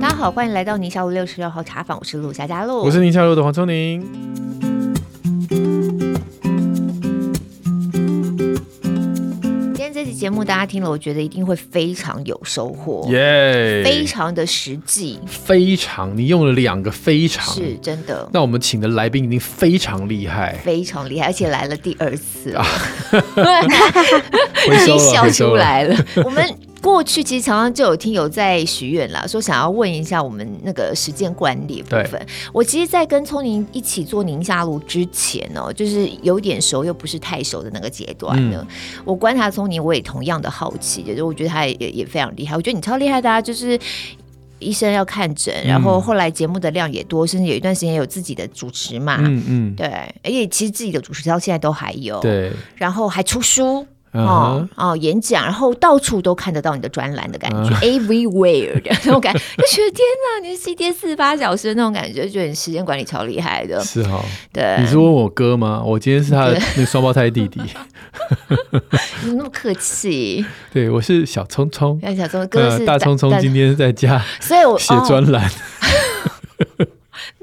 [0.00, 4.04] 大家好，欢迎来到宁夏路六十六号茶坊，我是陆佳佳路，我是宁夏路的黄聪宁。
[10.18, 13.82] 节目大家听了，我觉得一定会非常有收获，耶。
[13.84, 18.28] 非常的实际，非常，你用了两个非常，是真的。
[18.32, 22.50] 那我们请的来宾一定非常厉害，非常厉害，而且来了第二次。
[22.56, 22.64] 了，
[24.66, 26.65] 已经笑出来了， 我们。
[26.86, 32.24] 过去其实常常就有听友在许愿啦，说想要问一下我们那个时间管理部分。
[32.52, 38.64] 我其实，在跟聪宁一起做宁夏路之前呢、喔，就是有点熟又不是太熟的那个阶段呢。
[38.70, 42.54] 嗯、我观察聪宁，我也同样的好奇，就是我觉得他也也非常厉害。
[42.54, 43.76] 我觉得你超厉害的啊，就是
[44.60, 49.16] 医生要看诊，然后后来节目的量也多，甚至有一段时间有自己的主持嘛。
[49.18, 49.86] 嗯嗯，对，
[50.22, 52.20] 而且其实自己的主持到现在都还有。
[52.20, 53.84] 对，然后还出书。
[54.16, 60.00] 哦哦，演讲，然后到处都看得到你的专栏的感觉、uh,，everywhere 的那种感觉， 就觉得天
[60.42, 63.80] 哪，你是一天四十八小时的那种感觉，就觉得你时间管理超厉害的。
[63.82, 64.76] 是哈、哦，对。
[64.80, 65.82] 你是问我哥吗？
[65.84, 67.60] 我今天是他的那双胞胎弟弟。
[69.24, 70.44] 你那么客气？
[70.72, 72.00] 对，我是小聪聪。
[72.16, 75.50] 小聪哥是、呃、大聪聪，今天在家，所以我写专栏。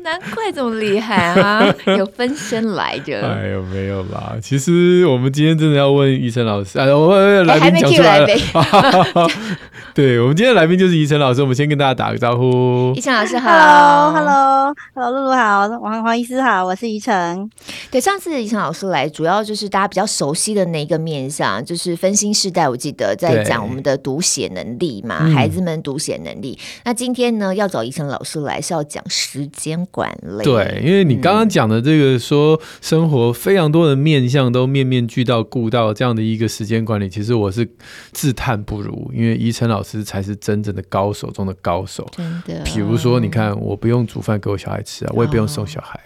[0.03, 1.73] 难怪这么厉害啊！
[1.97, 3.21] 有分身来着。
[3.25, 4.35] 哎呦，没有啦。
[4.41, 6.77] 其实我们今天真的要问医生老师。
[6.77, 8.27] 哎，我们来宾讲出来了。
[9.95, 12.91] 对，我们今天的来宾就是宜晨老师，我们先跟大家打个招呼。
[12.95, 17.49] 宜晨老师好，Hello，Hello，Hello，露露好，王黄医师好，我是宜晨。
[17.89, 22.67] 对，上次宜晨老师来，主要就是大家比较熟悉的那一个面向，就是分心世代。
[22.67, 26.57] 我记得在讲我们的读写能力嘛，孩子们读写能力。
[26.59, 30.43] 嗯、那今天呢，要找宜晨老师来是要讲时间管理。
[30.43, 37.65] 对，因为你刚刚讲的这个说生活非常多的面向都面面俱到、顾到这样的一个时间管理，其实我是
[38.11, 39.93] 自叹不如，因为宜晨老师。
[40.03, 42.05] 才是真正的高手中的高手。
[42.11, 45.99] 真的，比如说，你看，我不用煮饭给我小孩吃啊，我也不用送小孩，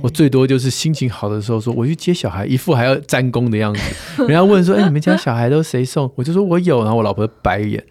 [0.00, 3.80] 我最多就是心情好的时候说我去接小孩，一副还要沾功的样子。
[4.24, 7.84] 人家问说：“哎，你们家小孩都谁送？”我就说我有，然后我老婆白眼，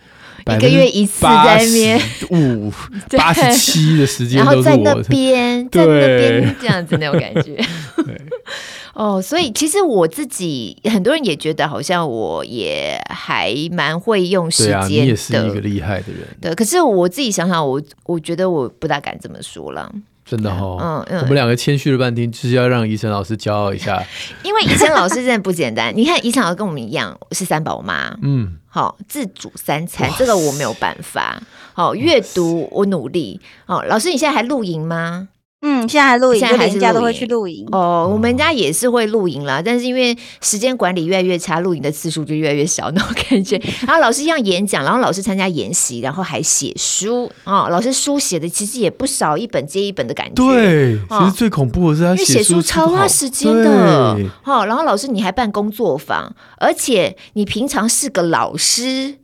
[0.47, 2.71] 一个月一次在那边五
[3.17, 7.63] 八十七的时间然后在那边， 在那边这样子那种感觉。
[8.93, 16.27] 哦，所以其实我自己很多人也觉得好像我也还蛮会用时间的，啊，你也是一个厉害的人。
[16.41, 19.89] 对，可是我自己想想，我我觉得我不大敢这么说了。
[20.31, 24.01] 真的哦，嗯嗯，我们两个谦虚了半天，就是要让怡晨老师骄傲一下。
[24.43, 31.43] 因为怡晨老师真的不简单，你看怡晨老师跟我们一样是三宝妈，嗯，好自主三餐，这个我没有办法。
[31.73, 33.41] 好阅读我努力。
[33.65, 35.27] 好，老师你现在还露营吗？
[35.63, 38.09] 嗯，现在还露营，现在还是家都会去露营哦。
[38.11, 43.61] 我们家也是会露营啦，但是因为时间管理越来越差，露营的次数就越来越少 那种感觉。
[43.85, 47.69] 然后老师一样演讲，然后老师参加研习，然后还写书啊、哦。
[47.69, 50.33] 老师书写的其实也不少，一本接一本的感觉。
[50.33, 54.17] 对，其实最恐怖的是他写书超花时间的。
[54.41, 59.17] 好、哦，然后老师你还办工作坊，而且你平常是个老师，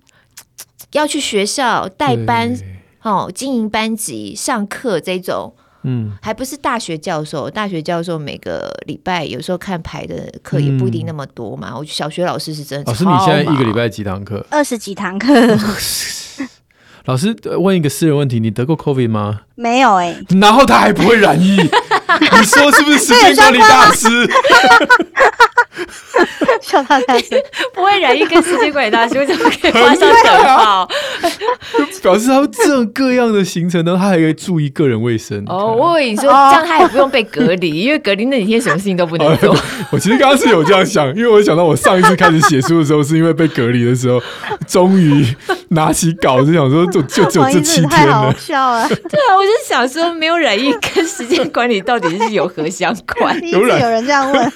[0.92, 2.56] 要去学校带班，
[3.02, 5.56] 哦，经营班级、上课这种。
[5.84, 11.70] 嗯，还不是大学教授，大学教授每个礼拜有时候看排的课也不一定那么多嘛。
[11.72, 14.46] 嗯、我小学老师是真的，老师你现在一个礼拜几堂课？
[14.52, 15.30] 二十几堂课。
[17.06, 19.42] 老师问一个私人问题，你得过 COVID 吗？
[19.56, 20.26] 没有哎、欸。
[20.42, 24.10] 然后他还不会染疫， 你说是不是时间管理大师？
[26.62, 27.42] 笑他大师
[27.74, 30.88] 不会染疫跟时间管理大师，为什么可以 画上等号？
[32.02, 35.44] 表示他们这样各样的行程呢，他还可以注意个人卫生。
[35.48, 39.56] 哦，我跟你说，这样他也不用被隔离，因为隔离那几天什么事情都不能做。
[39.92, 44.22] 我其实刚刚是有这样想，因为我想到我上一次开始写书的时候，是因为被隔离的时候，
[44.68, 45.26] 终于
[45.70, 48.34] 拿起稿子想说，就就只有这七天了。
[48.38, 48.88] 笑啊！
[48.88, 53.40] 对啊，我就想说，没有染疫跟时间管理到底是有何相关？
[53.48, 54.54] 有有人这样问。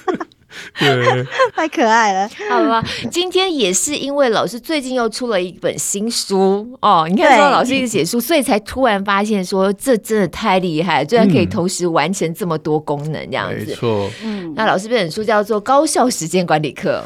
[0.78, 2.82] 对， 太可爱了，好吧。
[3.10, 13.64] 今天也是因为老师最近又出了一本新书哦，你看说老师一直写书，所以才突然发现说这真的太厉害，居然可以同时完成这么多功能这样子。
[13.66, 17.04] 没错，嗯，那老师这本书叫做《高效时间管理课》，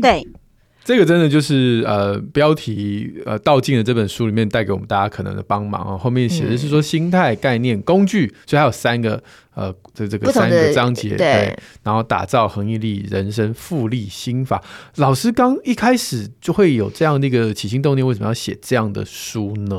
[0.00, 0.26] 对。
[0.84, 5.96] 这个真的就是呃，标题呃，道尽了这本书里面带给我们大家可能的帮忙啊。
[5.96, 9.22] 后面写的是说心态、概念、工具，所以还有三个
[9.54, 14.60] 呃，这这个三个章节对，对，然后打造恒毅力人生复利心法。
[14.96, 19.76] 老师刚一开始就会有这样的一个起心动念，为什么要写这样的书呢？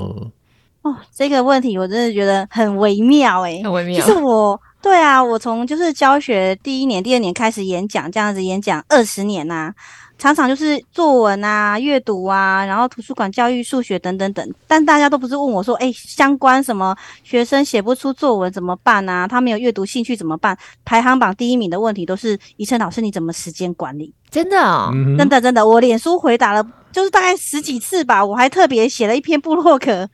[0.83, 4.05] 哦，这个问题我真的觉得很微妙哎，很微妙。
[4.05, 9.75] 就是我对啊，我从就是教学第一年、第二年开始演讲，这样子演讲二十年呐、啊。
[10.23, 14.53] 常常就是作文啊、阅读啊，然后图书馆教育、数学等等等。
[14.65, 19.27] 但大家都不是问我说，哎，相关什么学生写不出作文怎么办啊？
[19.27, 20.57] 他没有阅读兴趣怎么办？
[20.85, 24.13] 排行榜第一名的问题都是宜晨老师，你怎么时间管理？
[24.31, 30.07] 真的哦，真的真的，我脸书回答了，就是大概十几次吧，我还特别写了一篇部落格，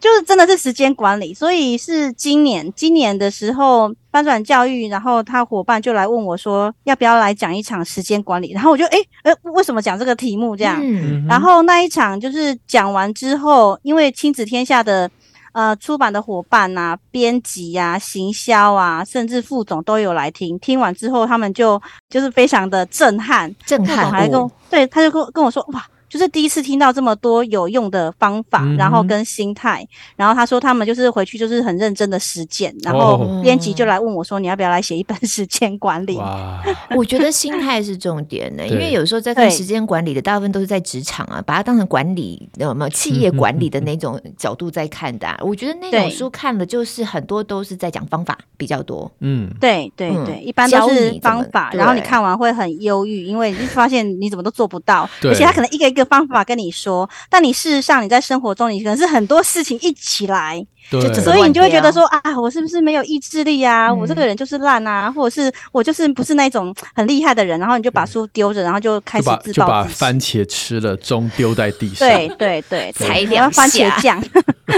[0.00, 1.32] 就是真的是时间管理。
[1.32, 8.52] 所以是今年，今年的时候翻转教育，然后他伙伴就来问我说，要不要来讲一场时间管理？
[8.52, 10.80] 然后我就诶，呃，为什么讲这个题目这样？
[10.82, 15.10] 嗯、然后那一场就是讲完之后，因为亲子天下的。
[15.54, 20.58] 呃，出版的伙伴啊，编辑呀、行销啊，甚至副总都有来听。
[20.58, 21.78] 听完之后，他们就
[22.08, 23.96] 就是非常的震撼，震撼。
[23.96, 25.86] 副总还跟我，对，他就跟跟我说，哇。
[26.12, 29.82] 就是第一次听到这么多有用的方法，嗯、然后跟心态，
[30.14, 36.20] 然后他说他们就是回去就是很认真的实践，然后编辑就来问我说，你要不要来写一本时间管理？
[36.94, 45.38] 我觉得心态是重点的，因为有时候在看时间管理的，大部分都是在职场啊，把它当成管理有没有企业管理的那种角度在看的、啊。
[45.40, 49.10] 我觉得那种书看了就是很多都是在讲方法比较多。
[49.20, 56.01] 嗯，对对对，一般都是方法，然后你看完会很忧郁，因为你发现你怎么都做不到，而且他可能一个一个。
[56.04, 63.88] 方法跟你说，但你事实上你在生活中，你可能是很多事情一起来，对，所以你就会觉得说啊，我是不是没有意志力啊？
[63.88, 74.22] 嗯、我这个人就是烂啊，或者是我就是不是那种很厉害的人，然后你就把书丢着，然后就开始自暴自弃，就把番茄吃了，钟丢在地上，对对对，踩一点番茄酱，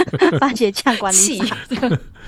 [0.41, 1.57] 番茄酱管理法。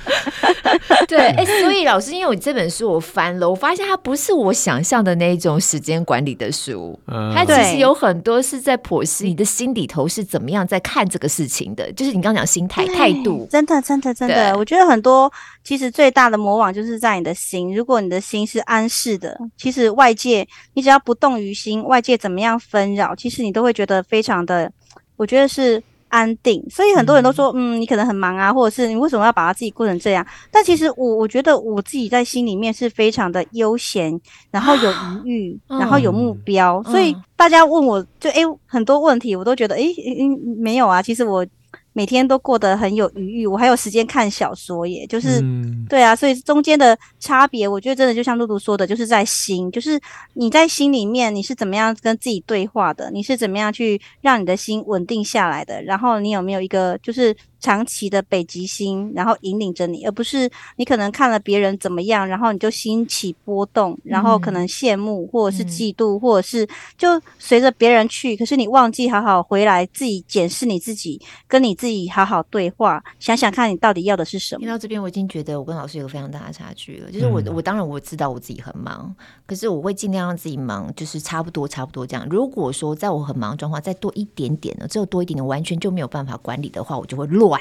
[1.09, 15.33] 对，哎、欸，所以老师，因为我这本书我翻了，我发现它不是我想象的那种时间管理的书，嗯、它其实有很多是在剖析你的心里头是怎么样在看这个事情的，就是你刚刚讲心态态度，真的，真的，真的，我觉得很多
[15.65, 24.71] 其实最大的魔网就是在你的心，如果你的心是安适的，其实外界你只要不动于心，外界怎么样纷扰，其实你都会觉得非常的，
[25.17, 25.83] 我觉得是。
[26.09, 30.27] 安定，所以很多人都说，嗯，你可能很忙啊，或者是你为什么要把他自己过成这样？
[30.51, 34.21] 但其实我我觉得我自己在心里面是非常的悠闲，
[34.51, 34.91] 然后有
[35.25, 36.83] 余裕，啊、然后有目标。
[36.87, 41.03] 嗯、所以大家问我就诶、欸、很多问题，我都觉得诶、欸嗯、没有啊。
[41.03, 41.47] 其实我。
[41.97, 49.99] 每天都过得很有余裕，我还有时间看小说耶，就是，嗯、对啊，所以中间的差别，我觉得真的就像露露说的，就是在心，就是
[50.35, 57.35] 你在心里面你是怎么样跟自己对话的，你是怎么样去让你的心稳定下来的，然后你有没有一个就是。
[57.67, 66.65] 长期的北极星，然后引领着你，而不是你可能看了别人怎么样，然后你就兴起波动，然后可能羡慕或者是嫉妒，嗯、或者是
[66.97, 74.61] 就随着别人去，可是你忘记好好回来自己检视你自己，跟你自己好好对话，想想看你到底要的是什么。
[74.61, 77.11] 听到这边，我已经觉得我跟老师有个非常大的差距了。
[77.11, 79.13] 就是我，嗯、我当然我知道我自己很忙，
[79.45, 82.25] 可是我会尽量让自己忙，就是差不多差不多这样。
[82.31, 87.56] 如果说在我很忙的状况再多一点点呢，只有多一点点，完全就没有办法管理的话，我就会乱。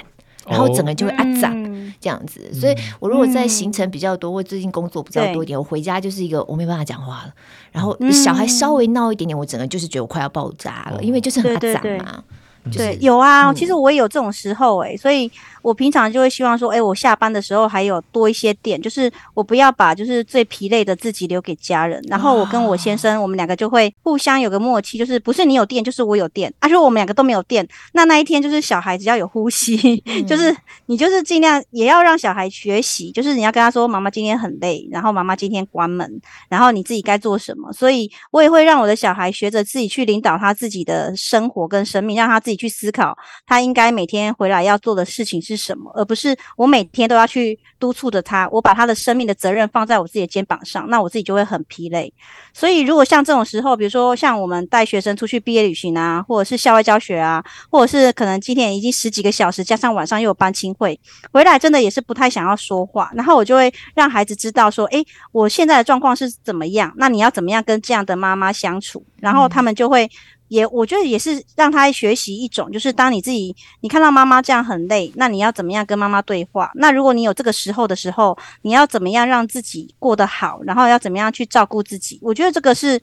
[0.47, 7.33] 然后整个人就会啊长、嗯、这样子，所以我如果在行程比较多，或最近工作比较多一点，我回家就是一个我没办法讲话了。
[7.71, 12.23] 然后小孩稍微闹一点点，我整个就是觉得我快要爆炸了，嗯、因为就是很啊长嘛。
[12.71, 15.31] 对有啊，其实我也有这种时候哎、欸，所以
[15.65, 30.55] 我平常就会希望说，哎，我下班的时候还有多一些电，就是我不要把就是最疲累的自己留给家人，然后我跟我先生，我们两个就会互相有个默契，就是不是你有电，就是我有电，啊，如果我们两个都没有电，那那一天就是小孩只要有呼吸，嗯、 就是
[30.87, 42.55] 你就是尽量也要让小孩学习，就是你要跟他说，妈妈今天很累，然后妈妈今天关门，然后你自己该做什么，所以我也会让我的小孩学着自己去领导他自己的生活跟生命，让他自己。
[42.55, 48.47] 去思考他应该每天回来要做的事情是什么，而不是我每天都要去督促着他。
[48.51, 52.13] 我把他的生命的责任放在我自己的肩膀上，那我自己就会很疲累。
[52.53, 60.99] 所以，如果像这种时候，比如说像我们带学生出去毕业旅行啊，或者是校外教学啊，或者是可能今天已经十几个小时，加上晚上又有班亲会，
[61.31, 63.11] 回来真的也是不太想要说话。
[63.13, 66.93] 然后我就会让孩子知道说，诶，我现在的状况是怎么样？
[66.97, 69.05] 那你要怎么样跟这样的妈妈相处？
[69.19, 70.09] 然后他们就会。
[70.47, 76.71] 也，我觉得也是让他学习一种，就是当你自己你看到妈妈这样很累，那你要怎么样跟妈妈对话？
[76.75, 80.61] 那如果你有这个时候的时候，你要怎么样让自己过得好？
[80.63, 82.19] 然后要怎么样去照顾自己？
[82.21, 83.01] 我觉得这个是，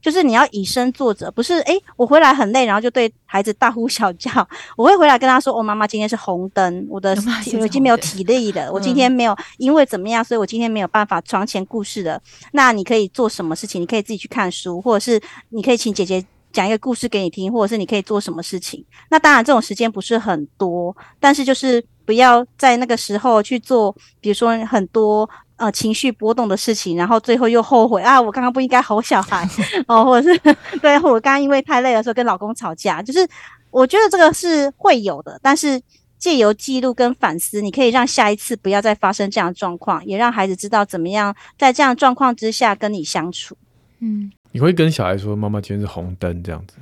[0.00, 4.30] 就是你要以身作则，不是诶，我回来很累，然后就对孩子大呼小叫。
[4.76, 7.16] 我会回来跟他说：“哦，妈妈今天是红灯，我的
[7.58, 12.22] 我已经没有体力了， 我今天没有因为怎么样，所以我今天没有办法床前故事了。
[12.52, 13.82] 那你可以做什么事情？
[13.82, 16.24] 你可以自己去看书，或者是你可以请姐姐。”
[16.56, 18.82] 讲一个故事给你听，或者是你可以做什么事情。
[19.10, 29.46] 那当然，这种时间不是很多，但是就是不要在那个时候去做，比如说很多呃情绪波动的事情，然后最后又后悔啊，我刚刚不应该吼小孩
[29.86, 30.40] 哦，或者是
[30.80, 33.28] 对我刚刚因为太累的时候跟老公吵架，就是
[33.70, 35.78] 我觉得这个是会有的，但是
[36.18, 43.54] 借由记录跟反思，你可以让下一次不要再发生这样的状况，也让孩子知道怎么样在这样状况之下跟你相处。
[44.00, 46.76] 嗯，你会跟小孩说妈妈今天是红灯这样子。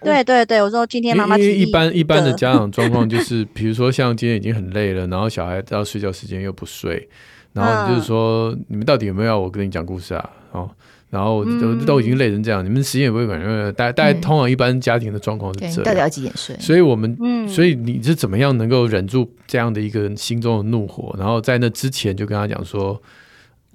[0.00, 1.36] 对对对，我说今天妈妈。
[1.36, 7.06] 因为一般一般的家长状况就是， 比如说像今天已经很累了，然后小孩到睡觉时间又不睡，
[7.52, 10.30] 然后就是说、嗯、你们到底有没有要我跟你讲故事啊？
[10.52, 10.70] 哦，
[11.10, 15.84] 然后都、嗯、都已经累成这样，你们时间也不会管，因为大概大家通常一般家庭的状况是这样。
[15.84, 16.56] 到底要几点睡？
[16.58, 22.98] 所以我们，嗯，所以你是怎么样能够忍住这样的一个心中的怒火，然后在那之前就跟他讲说，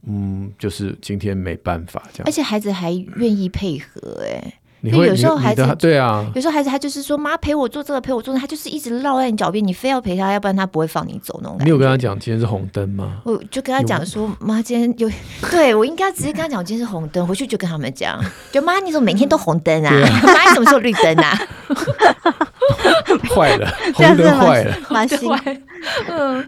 [0.07, 2.23] 嗯，就是今天没办法这样。
[2.25, 4.53] 而且孩子还愿意配合、欸，哎。
[4.85, 11.63] 你会有时候孩子对啊，有时候孩子他就是说，妈陪我做这个，陪我做那个，他就是一直绕在你脚边，你非要陪他，要不然他不会放你走那种感觉。
[11.63, 13.21] 你有跟他讲今天是红灯吗？
[13.23, 15.09] 我就跟他讲说，妈今天有，
[15.49, 19.89] 对我应该直接跟他讲，我今天是红灯，回去就跟他们讲，就妈你怎么每天都红灯啊？
[19.89, 21.39] 妈、啊、你什么时候绿灯啊？
[23.33, 25.31] 坏了，红灯坏了，蛮心，
[26.11, 26.45] 嗯。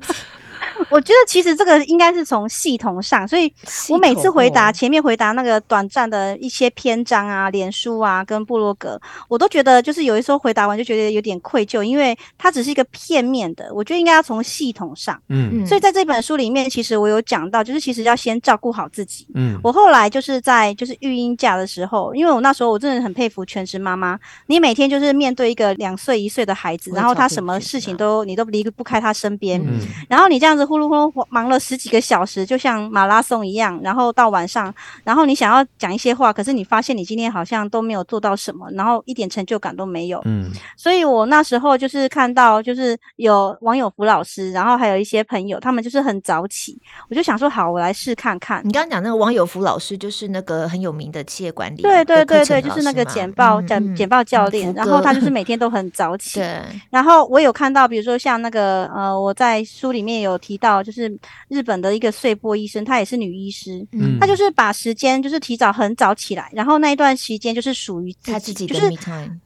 [0.91, 3.51] 我觉得其实这个应该是从系统上，所以
[3.89, 13.74] 我每次回答前面回答那个短暂的一些篇章啊、脸书啊跟部落格，我都觉得就是有一时候回答完就觉得有点愧疚，因为它只是一个片面的。
[13.74, 19.25] 我觉得应该要从系统上，嗯，所以在这本书里面，其实我有讲到，就是其实要先照顾好自己。
[19.34, 29.79] 嗯，我后来就是在就是育婴假的时候，因为我那时候我真的很佩服全职妈妈，你每天就是面对一个两岁一岁的孩子，然后他什么事情都你都离不开他身边，嗯，
[30.10, 30.64] 然后你这样子。
[30.65, 33.79] 呼噜呼噜忙了十几个小时，就像马拉松一样。
[33.84, 40.19] 然后到晚上，然后你想要讲一些话，可是你发现你今天好像都没有做到什么，然后一点成就感都没有。
[40.25, 46.75] 嗯，所以我那时候就是看到，就是有王有福老师，然后还有一些朋友，他们就是很早起，
[47.10, 48.62] 我就想说，好，我来试看看。
[48.65, 56.39] 你刚刚讲那个王有福老师，就是那个很有名的企业管理，对对对对，就是那个简报简、嗯、简报教练、嗯，然后他就是每天都很早起。
[56.41, 60.55] 对，然后我有看到，比如说像那个呃，我在书里面有提。
[60.56, 61.14] 提到就是
[61.50, 68.90] 日本的一个碎波医生，她也是女医师，嗯，她就是把时间就是提早很早起来，然后那一段时间就是属于自己，自己就是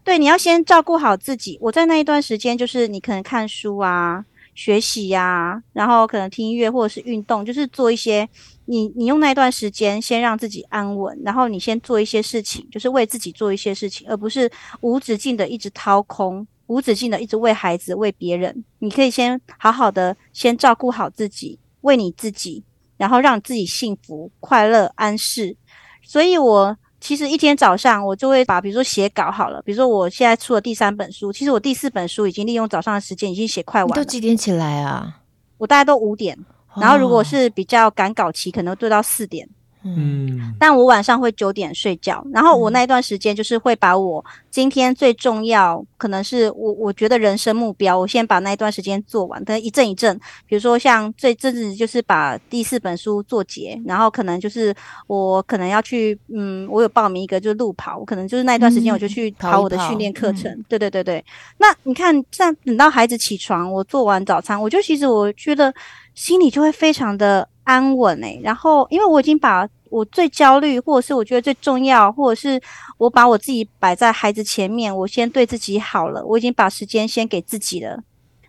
[0.03, 1.57] 对，你要先照顾好自己。
[1.59, 4.23] 我在那一段时间就是你可能看书啊、
[4.53, 8.29] 学习呀、啊，然后可能听音乐或者是运动，就是做一些
[8.65, 14.47] 你你用那一段时间先让自己安稳，然后你先做一些事情，就是为自己做一些事情，而不是
[14.81, 16.45] 无止境的一直掏空。
[16.69, 22.63] 无止境的一直为孩子、为别人，你可以先好好的先照顾好自己，为你自己，
[22.95, 25.57] 然后让自己幸福、快乐、安适。
[26.03, 33.95] 所以，我其实一天早上我就会把，比如说写稿好了，比如说我现在出了第三本书，其实我第四本书已经利用早上的时间已经写快完了。
[33.95, 35.21] 都几点起来啊？
[35.57, 36.37] 我大概都五点，
[36.79, 39.49] 然后如果是比较赶稿期，可能对到四点。
[39.83, 54.75] 嗯，但我晚上会九点睡觉，然后我那一段时间就是会把我今天最重要，可能是我我觉得人生目标，我先把那一段时间做完，但一阵一阵，比如说像这阵子就是把第四本书做结，然后可能就是
[55.07, 61.23] 我可能要去，嗯，我有报名一个就是路跑，我可能就是那一段时间我就去跑我的训练课程，嗯，对对对对。
[61.57, 65.73] 那你看，这样等到孩子起床，我做完早餐，我就其实我觉得
[66.13, 67.49] 心里就会非常的。
[67.69, 72.59] 安稳诶、然后因为我已经把我最焦虑，或者是我觉得最重要，或者是
[72.97, 78.01] 我把我自己摆在孩子前面，我先对自己好了，我已经把时间先给自己了。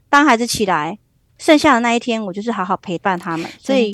[0.08, 0.98] 当孩子起来，
[1.40, 3.50] 剩下的那一天，我就是好好陪伴他们。
[3.58, 3.92] 所以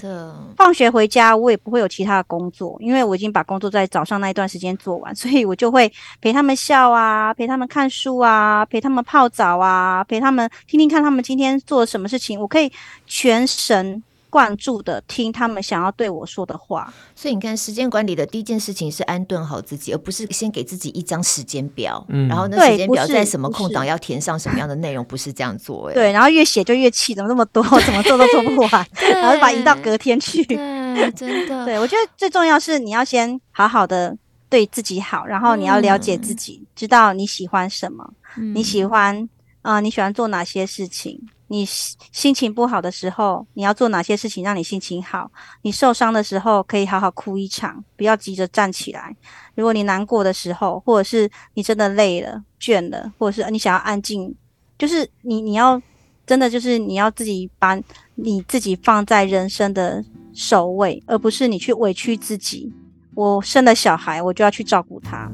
[0.57, 12.71] 放学回家，我也不会有其他的工作，因为我已经把工作在早上那一段时间做完，所以我就会陪他们笑啊，陪他们看书啊，陪他们泡澡啊，陪他们听听看他们今天做了什么事情，我可以
[13.07, 14.03] 全神。
[14.31, 34.17] 关注的听他们想要对我说的话，所以你看，时间管理的第一件事情是安顿好自己，而不是先给自己一张时间表，嗯，然后那时间表在什么空档要填上什么样的内容，不是这样做，欸，对，然后越写就越气，怎么那么多，怎么做都做不完， 然后就把移到隔天去，对，真的，对，我觉得最重要是你要先好好的
[34.49, 39.29] 对自己好，然后你要了解自己，嗯，知道你喜欢什么，嗯，你喜欢
[39.63, 41.21] 啊，呃，你喜欢做哪些事情。
[41.49, 45.31] 你心情不好的时候，你要做哪些事情让你心情好？
[45.63, 49.15] 你受伤的时候，可以好好哭一场，不要急着站起来。
[49.55, 54.35] 如果你难过的时候，或者是你真的累了、倦了，或者是你想要安静，
[54.77, 55.81] 就是你你要
[56.27, 57.81] 真的就是你要自己把
[58.17, 62.73] 你自己放在人生的首位，而不是你去委屈自己。
[63.15, 65.31] 我生了小孩，我就要去照顾他。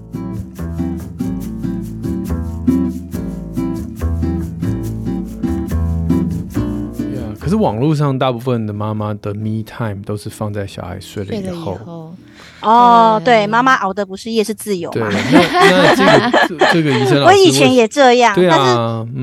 [7.52, 11.78] 是网络上大部分的妈妈的 me time 都是放在小孩睡了以后。
[12.62, 15.10] 哦，对，妈妈熬的不是夜是自由嘛？
[15.10, 15.12] 对，
[15.52, 18.74] 那这个这个医生，我以前也这样，对啊、但是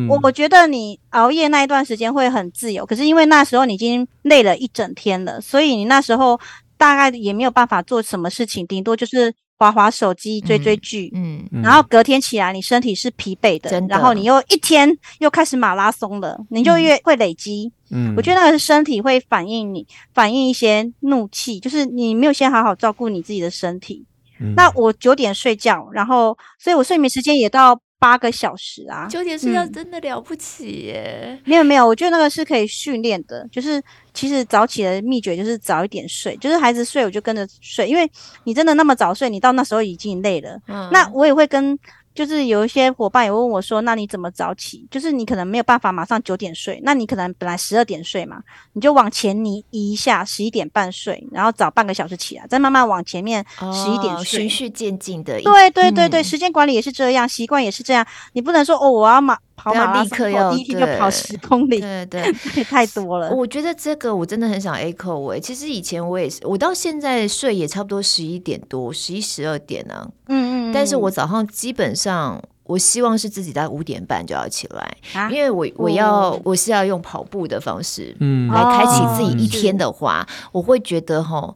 [0.08, 6.40] 我、嗯、我觉得你熬夜那一段时间会很自由，可是因为那时候你已经累了一整天了，所以你那时候
[6.78, 9.34] 大概也没有办法做什么事情，顶多就是。
[9.60, 14.90] 滑滑手机、追追剧，嗯，嗯，然后隔天起来，你身体是疲惫的，的，然后你又一天
[15.20, 17.70] 又开始马拉松了，你就越会累积。
[17.92, 24.06] 嗯，我觉得那个是身体会反映你，反映一些怒气，就是你没有先好好照顾你自己的身体。
[24.40, 27.80] 嗯，那我九点睡觉，然后，所以我睡眠时间也到。
[28.00, 31.28] 八个小时啊，九点睡觉真的了不起耶！
[31.30, 33.82] 嗯、没有没有，我觉得那个是可以训练的，就是
[34.14, 38.10] 其实早起的秘诀就是早一点睡，就是孩子睡我就跟着睡，因为
[38.46, 40.58] 你真的那么早睡，你到那时候已经累了。
[40.68, 41.78] 嗯，那我也会跟。
[42.20, 44.86] 就是有一些伙伴也问我说：“那你怎么早起？
[44.92, 55.40] 就是你可能没有办法马上九点睡，那你可能本来十二点睡嘛，你就往前移移一下，十一点半睡，然后早半个小时起来，再慢慢往前面十一点睡，循序渐进的。
[55.40, 58.06] 对对对对，时间管理也是这样，习惯也是这样。
[58.34, 63.30] 你不能说哦，我要马跑马拉松，我第一天就跑十公里，对对， 也太多了。
[63.36, 70.10] 我觉得这个我真的很想 echo 哎，其实以前我也是，我到现在睡也差不多十一点多，十一十二点呢。
[70.28, 72.42] 嗯嗯，但是我早上基本上。
[72.70, 81.52] 我希望是自己在五点半就要起来，啊、因为我我要、哦、我是要用跑步的方式，嗯，来开启自己一天的话，哦、我会觉得哈，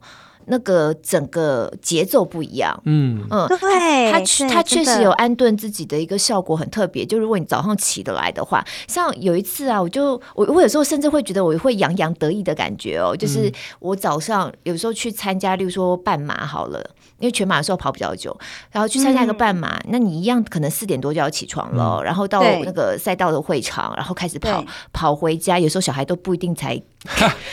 [0.46, 7.04] 那个整个节奏不一样，嗯嗯，对，它它确实有安顿自己的一个效果很特别。
[7.04, 16.90] 就如果你早上起得来的话，像有一次啊，我就我我有时候甚至会觉得我会洋洋得意的感觉哦，就是我早上有时候去参加，例如说半马好了。
[17.24, 18.36] 因为全马的时候跑比较久，
[18.70, 24.62] 然后去参加一个半马，嗯，那你一样可能四点多就要起床了，嗯，然后到那个赛道的会场，然后开始跑，
[24.92, 25.58] 跑回家。
[25.58, 26.78] 有时候小孩都不一定才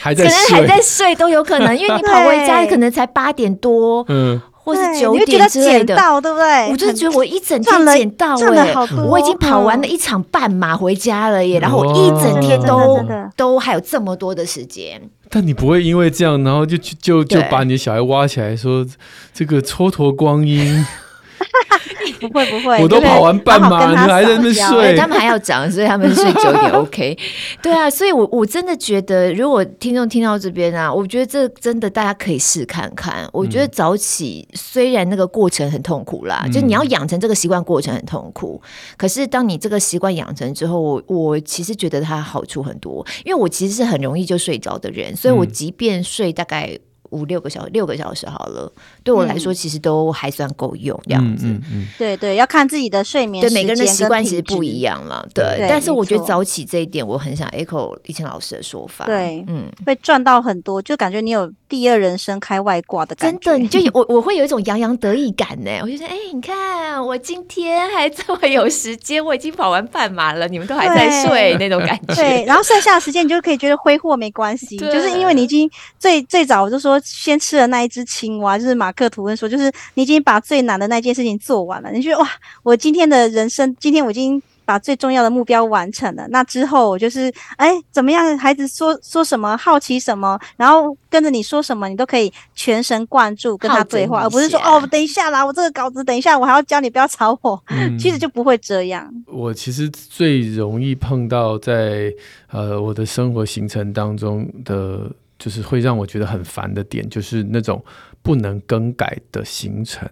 [0.01, 6.69] 还在可能还在睡都有可能，因为你跑回家可能才八点多，嗯，或是九点之类的，对不对？
[6.69, 8.73] 我就觉得我一整天捡到哎，
[9.07, 12.99] 我已经跑完了一场半马回家了耶，嗯，然后我一整天都
[13.35, 15.01] 都还有这么多的时间。
[15.29, 18.85] 但你不会因为这样，然后就就就把你的小孩挖起来说
[19.33, 20.85] 这个蹉跎光阴。
[22.19, 24.95] 不会不会，我都跑完半马，你还在那睡？
[24.95, 27.17] 他们还要长，所以他们睡九点 OK。
[27.61, 33.27] 对啊，所以我我真的觉得，如果听众听到这边啊，我觉得这真的大家可以试看看。
[33.31, 38.61] 我觉得早起虽然那个过程很痛苦啦，嗯、就你要养成这个习惯过程很痛苦，
[38.97, 43.05] 可是当你这个习惯养成之后，我我其实觉得它好处很多。
[43.25, 46.77] 因为我其实是很容易就睡着的人，所以我即便睡大概。
[47.11, 48.71] 五六个小时，六个小时好了，
[49.03, 51.45] 对我来说其实都还算够用这样子。
[51.45, 55.27] 嗯嗯，对对，要看自己的睡眠，对每个人的习惯其实不一样了。
[55.33, 59.05] 对，但是我觉得早起这一点，我很想 echo 立青老师的说法。
[59.05, 63.39] 对，嗯，会赚到很多，就感觉你有第二人生开外挂的感觉。
[63.39, 65.71] 真的，你就我我会有一种洋洋得意感呢。
[65.81, 72.15] 我就说，哎，你看我今天还这么有时间，我已经跑完半马了，你们都还在睡那种感觉。
[72.15, 75.69] 对，然后剩下的时间你就可以觉得挥霍没关系，就是因为你已经
[75.99, 77.00] 最最早我就说。
[77.03, 81.91] 先吃了那一只青蛙，就是马克吐温说，就是你已经把最难的那件事情做完了。
[81.91, 82.27] 你觉得哇，
[82.63, 86.25] 我今天的人生，今天我已经把最重要的目标完成了。
[86.29, 88.37] 那之后我就是，哎，怎么样？
[88.37, 97.61] 孩子说说什么，好奇什么，然后跟着你说什么，你都可以全神贯注跟他对话，而不是说哦，等一下啦，我这个稿子等一下，我还要教你，不要吵我。
[97.69, 99.11] 嗯， 其实就不会这样。
[99.25, 102.13] 我其实最容易碰到在
[102.51, 105.11] 呃我的生活行程当中的。
[105.41, 107.83] 就是会让我觉得很烦的点，就是那种
[108.21, 110.07] 不能更改的行程，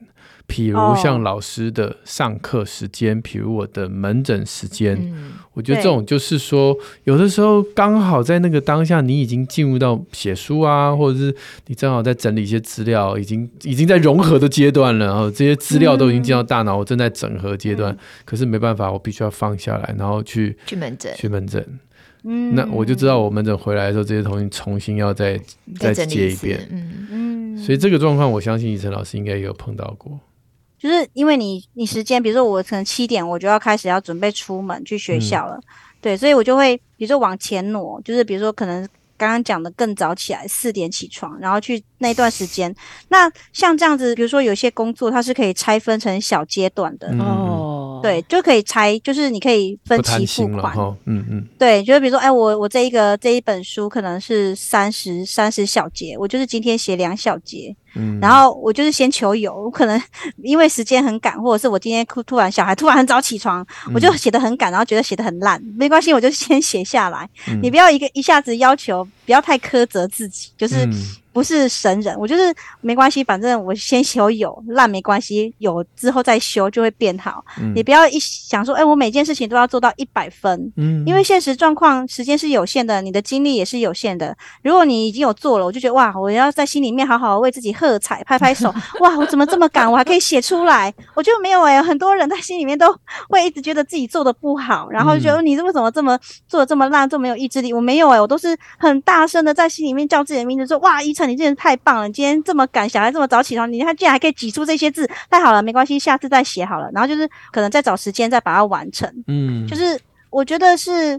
[0.48, 11.36] 譬如像老师的上课时间，譬如我的门诊时间，嗯，我觉得这种就是说，有的时候刚好在那个当下，你已经进入到写书啊，或者是
[11.68, 21.80] 你正好在整理一些资料，已经已经在融合的阶段了，然后这些资料都已经进到大脑，我正在整合阶段，可是没办法，我必须要放下来，然后去去门诊，去门诊。
[22.24, 25.40] 嗯，那我就知道我门诊回来的时候，这些东西重新要再
[25.80, 26.68] 再接一遍。
[26.72, 30.20] 嗯嗯，所以这个状况，我相信以晨老师应该也有碰到过。
[30.78, 35.64] 就是因为你你时间，比如说我可能七点我就要开始要准备出门去学校了，嗯、
[36.02, 42.74] 对，所以我就会比如说往前挪，就是比如说可能刚刚讲的更早起来，四点起床，然后去那段时间。
[43.10, 47.66] 那像这样子，比如说有些工作它是可以拆分成小阶段的哦。
[47.66, 47.69] 嗯
[48.02, 60.02] 对，就可以拆，就是你可以分期付款，嗯嗯，对，就是比如说，哎，我我这一个这一本书可能是三十三十小节，我就是今天写两小节，嗯，然后我就是先求有，我可能
[60.44, 67.30] 因为时间很赶，或者是我今天突然小孩突然很早起床，嗯、我就写的很赶，然后觉得写的很烂，没关系，我就先写下来。
[67.48, 70.86] 嗯、你不要一个一下子要求，不要太苛责自己，就是。
[70.86, 70.94] 嗯
[71.32, 77.46] 不是神人，我就是没关系，反正我先求有烂没关系，有之后再修就会变好。
[77.62, 84.36] 嗯、你不要一想说，哎、欸，我每件事情都要做到一百分，嗯，因为现实状况时间是有限的，你的精力也是有限的。
[84.64, 90.94] 如果你已经有做了，我就觉得哇，我要在心里面好好为自己喝彩，拍拍手， 哇，我怎么这么敢，我还可以写出来？
[91.16, 92.94] 我觉得没有哎、欸，很多人在心里面都
[93.30, 97.72] 会一直觉得自己做的不好，然后觉得你为什么这么做的这么烂，这么没有意志力？
[97.72, 101.30] 我没有哎、欸，我都是很大声的在心里面叫自己的名字，说哇，依晨。
[101.30, 102.08] 你真的太棒了！
[102.08, 106.90] 你今天这么敢，小孩这么早起床，你他竟然还可以挤出这些字，太好了，没关系，下次再写好了。
[106.92, 109.08] 然后就是可能再找时间再把它完成。
[109.28, 109.96] 嗯，就是
[110.32, 111.14] 我觉得是，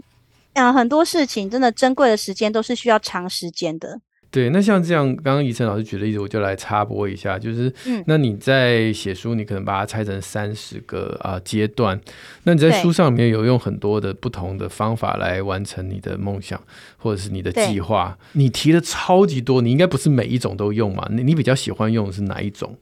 [0.51, 3.97] 嗯、呃，很多事情真的珍贵的时间都是需要长时间的。
[4.31, 11.99] 对，那像这样，刚刚怡晨老师举的例子，我就来插播一下，就是，嗯，那你在写书，你可能把它拆成三十个啊阶段，
[12.43, 16.59] 那你在书上面有用很多的不同的方法来完成你的梦想，
[16.97, 21.05] 或者是你的计划，你提的超级多，你应该不是每一种都用嘛？
[21.11, 22.77] 你你比较喜欢用的是哪一种？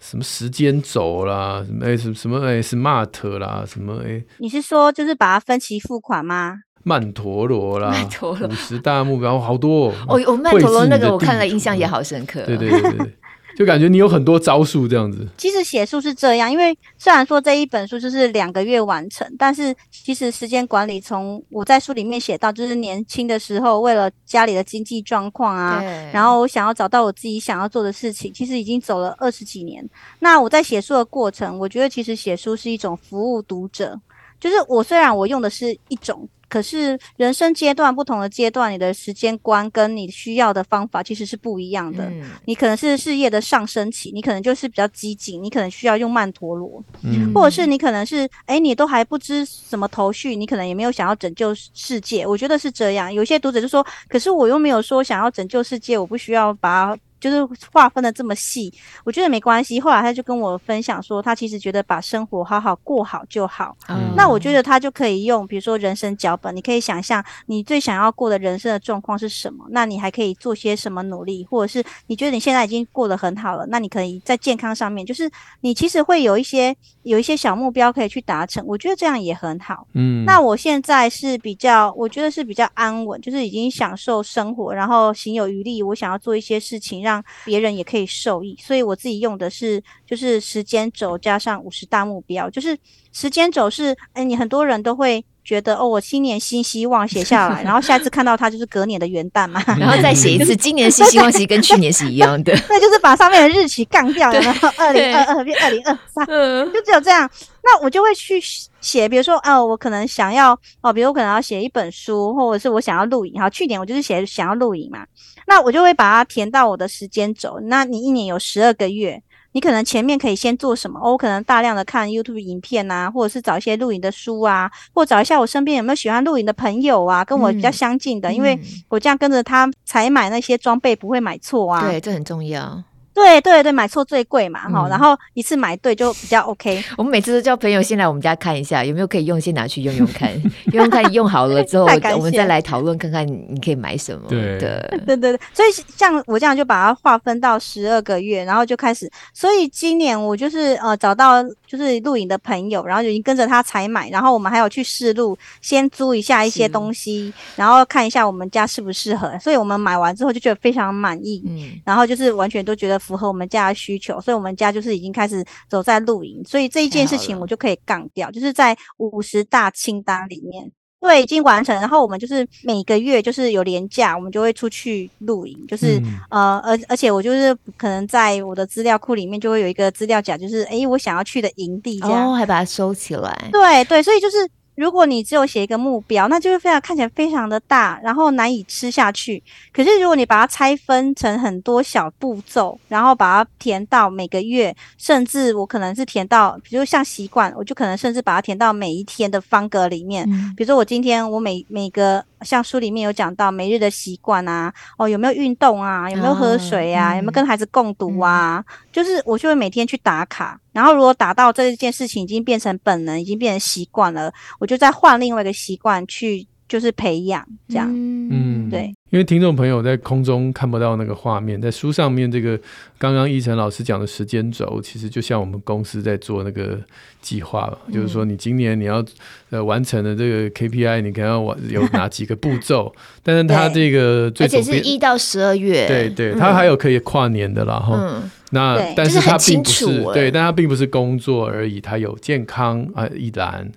[0.00, 4.24] 什么时间轴啦，什么哎什什么哎 smart 啦，什么哎？
[4.38, 6.54] 你是说就是把它分期付款吗？
[6.82, 9.94] 曼陀罗啦，曼陀罗五十大目标好多哦。
[10.08, 12.42] 哦，我曼陀罗那个我看了，印象也好深刻。
[12.46, 13.14] 对对对对，
[13.56, 15.26] 就感觉你有很多招数这样子。
[15.36, 29.86] 其实写书是这样，因为虽然说这一本书就是两个月完成，但是其实时间管理从我在书里面写到，就是年轻的时候为了家里的经济状况啊，然后我想要找到我自己想要做的事情，其实已经走了二十几年。
[30.20, 34.00] 那我在写书的过程，我觉得其实写书是一种服务读者，
[34.40, 36.26] 就是我虽然我用的是一种。
[36.48, 42.04] 可是人生阶段不同的阶段，你的时间观跟你需要的方法其实是不一样的。
[42.06, 52.26] 嗯、你可能是事业的上升期，你可能就是比较激进，你可能需要用曼陀罗，嗯、或者是你可能是哎，你都还不知什么头绪，你可能也没有想要拯救世界。
[52.26, 53.12] 我觉得是这样。
[53.12, 57.00] 有些读者就说，可是我又没有说想要拯救世界，我不需要把它。
[57.20, 58.72] 就是划分的这么细，
[59.04, 59.80] 我觉得没关系。
[59.80, 63.76] 后来他就跟我分享说，他其实觉得把生活好好过好就好。
[63.88, 78.64] 嗯，那我觉得他就可以用，比如说人生脚本，你可以想象你最想要过的人生的状况是什么，那你还可以做些什么努力，或者是你觉得你现在已经过得很好了，那你可以在健康上面，就是你其实会有一些有一些小目标可以去达成。
[78.66, 79.86] 我觉得这样也很好。
[79.94, 87.02] 嗯，那我现在是比较，我觉得是比较安稳，就是已经享受生活，然后行有余力，我想要做一些事情。
[87.08, 92.76] 让别人也可以受益，所以我自己用的是就是时间轴加上五十大目标，就是
[93.12, 106.26] 时间轴是，哎，你很多人都会觉得哦，我新年新希望写下来， 然后下一次看到它就是隔年的元旦嘛， 然后再写一次，今年新希望其实跟去年是一样的， 那就是把上面的日期杠掉，然后二零二二变二零二三，
[106.74, 107.30] 就只有这样。
[107.70, 108.40] 那我就会去
[108.80, 113.38] 写，比如说，哦，我可能想要，哦，比如我可能要写一本书，或者是我想要录影。
[113.38, 115.04] 好，去年我就是写想要录影嘛，
[115.46, 117.60] 那我就会把它填到我的时间轴。
[117.64, 120.98] 那你一年有十二个月，你可能前面可以先做什么？
[120.98, 131.82] 哦，我可能大量的看 YouTube 影片啊，或者是找一些录影的书啊，或找一下我身边有没有喜欢录影的朋友啊，跟我比较相近的，嗯、因为我这样跟着他采买那些装备不会买错啊。
[131.82, 132.82] 对，这很重要。
[133.18, 136.82] 对对对，买错最贵嘛，哈、嗯，然后一次买对就比较 OK。
[136.96, 140.32] 我们每次都叫朋友先来我们家看一下，有没有可以用，先拿去用用看，
[140.72, 144.26] 用用看，用好了之后，我们再来讨论看看你可以买什么。
[144.30, 149.10] 对对对对，所以像我这样就把它划分到十二个月，然后就开始。
[149.34, 159.36] 所以今年我就是呃找到就是录影的朋友，然后就已经跟着他采买，然后我们还有去试录，先租一下一些东西，然后看一下我们家适不适合。
[159.40, 162.96] 所以我们买完之后就觉得非常满意，嗯，然后就是完全都觉得。
[163.08, 171.74] 符合我们家的需求，所以我们家就是已经开始走在露营，所以这一件事情我就可以杠掉，就是在五十大清单里面，对，已经完成。
[171.80, 184.36] 然后我们就是每个月就是有年假，我们就会出去露营，就是、嗯、呃，而而且我就是可能在我的资料库里面就会有一个资料夹，就是诶，我想要去的营地这样，哦，还把它收起来，对对，所以就是。
[184.78, 189.42] 如果你只有写一个目标，那就是非常看起来非常的大，然后难以吃下去。
[189.72, 200.24] 可是如果你把它拆分成很多小步骤，然后把它填到每个月，甚至我可能是填到，比如像习惯，我就可能甚至把它填到每一天的方格里面。
[200.30, 202.24] 嗯、比如说我今天我每每个。
[202.42, 208.64] 像书里面有讲到每日的习惯啊，哦，有没有运动啊，有没有喝水啊，哦嗯、有没有跟孩子共读啊？
[208.66, 217.88] 嗯、就是我就会每天去打卡，然后如果打到这件事情已经变成本能，已经变成习惯了，我就再换另外一个习惯去，就是培养这样。
[217.90, 218.94] 嗯，对。
[219.10, 222.60] 因为听众朋友在空中看不到那个画面，在书上面这个
[222.98, 226.78] 刚刚依晨老师讲的时间轴，其实就像我们公司在做那个
[227.22, 229.02] 计划了，嗯、就是说你今年你要
[229.48, 232.94] 呃完成的这个 KPI，你可能要完有哪几个步骤？
[233.24, 238.30] 但是它这个最而且是一到十二月，对对，它还有可以跨年的然后、嗯。
[238.50, 243.70] 那但是它并不是，是对，但它并不是工作而已，它有健康啊一栏。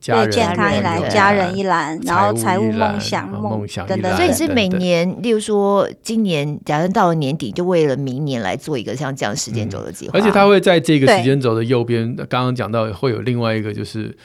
[0.00, 4.16] 对，健康一栏，家人一栏，然后财务梦想梦想等等。
[4.16, 10.18] 所以你是每年，例如说今年，假设到了年底，就为了明年来做一个像这样时间轴的计划。
[10.18, 14.16] 而且它会在这个时间轴的右边，刚刚讲到会有另外一个就是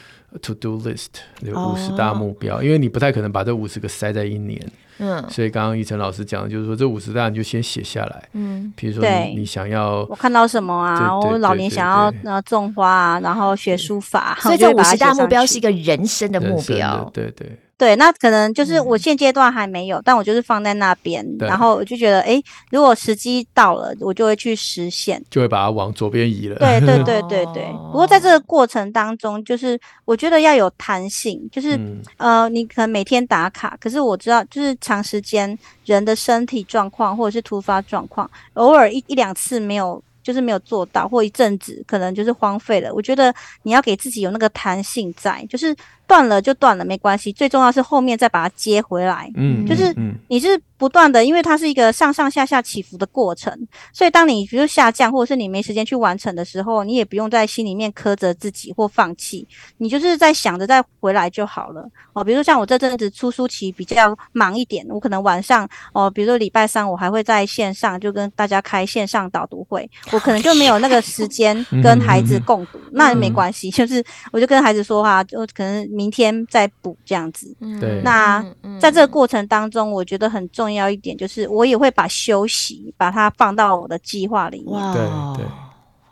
[0.42, 1.08] to do list，
[1.42, 4.60] 有五十大目标，因为你不太可能把这五十个塞在一年。
[5.00, 8.24] 嗯，所以刚刚一晨老师讲的就是说，这五十大你就先写下来。
[8.34, 11.18] 嗯，比如说你你想要我看到什么啊？
[11.18, 17.10] 我老年想要那种花啊，然后学书法， 所以这五十大目标是一个人生的目标。
[17.14, 17.58] 对对。
[17.80, 22.40] 对，那可能就是我现阶段还没有，嗯、但我就是放在那边，然后我就觉得，哎，
[22.70, 26.58] 如果时机到了，我就会去实现，就会把它往左边移了。
[26.58, 27.66] 对对对对对。
[27.90, 40.04] 不过在这个过程当中，就是我觉得要有弹性，就是、嗯、呃，你可能每天打卡，可是我知道，就是长时间人的身体状况或者是突发状况，偶尔一一两次没有。
[40.22, 42.94] 就是没有做到，或一阵子可能就是荒废了。
[42.94, 45.76] 我觉得你要给自己有那个弹性在，就是
[46.10, 47.32] 断了就断了，没关系。
[47.32, 49.32] 最重要是后面再把它接回来。
[49.36, 49.96] 嗯，就是
[50.28, 50.60] 你是。
[50.80, 53.54] 不断的，因为它是一个上上下下起伏的过程，
[53.92, 59.46] 所以当你比如下降，或者是你没时间去完成的时候，你也不用在心里面苛责自己或放弃，
[59.76, 62.24] 你就是在想着再回来就好了哦。
[62.24, 77.54] 比如说像我这阵子出书期比较忙一点，我可能晚上哦，比如说礼拜三我还会在线上就跟大家开线上导读会，我可能就没有那个时间跟孩子共读，那也没关系，就是我就跟孩子说话，就可能明天再补这样子。
[77.82, 78.42] 对，那
[78.80, 80.70] 在这个过程当中，我觉得很重要。
[80.70, 84.94] 重要一点就是，我也会把休息把它放到我的计划里面。
[84.94, 85.02] 对
[85.36, 85.46] 对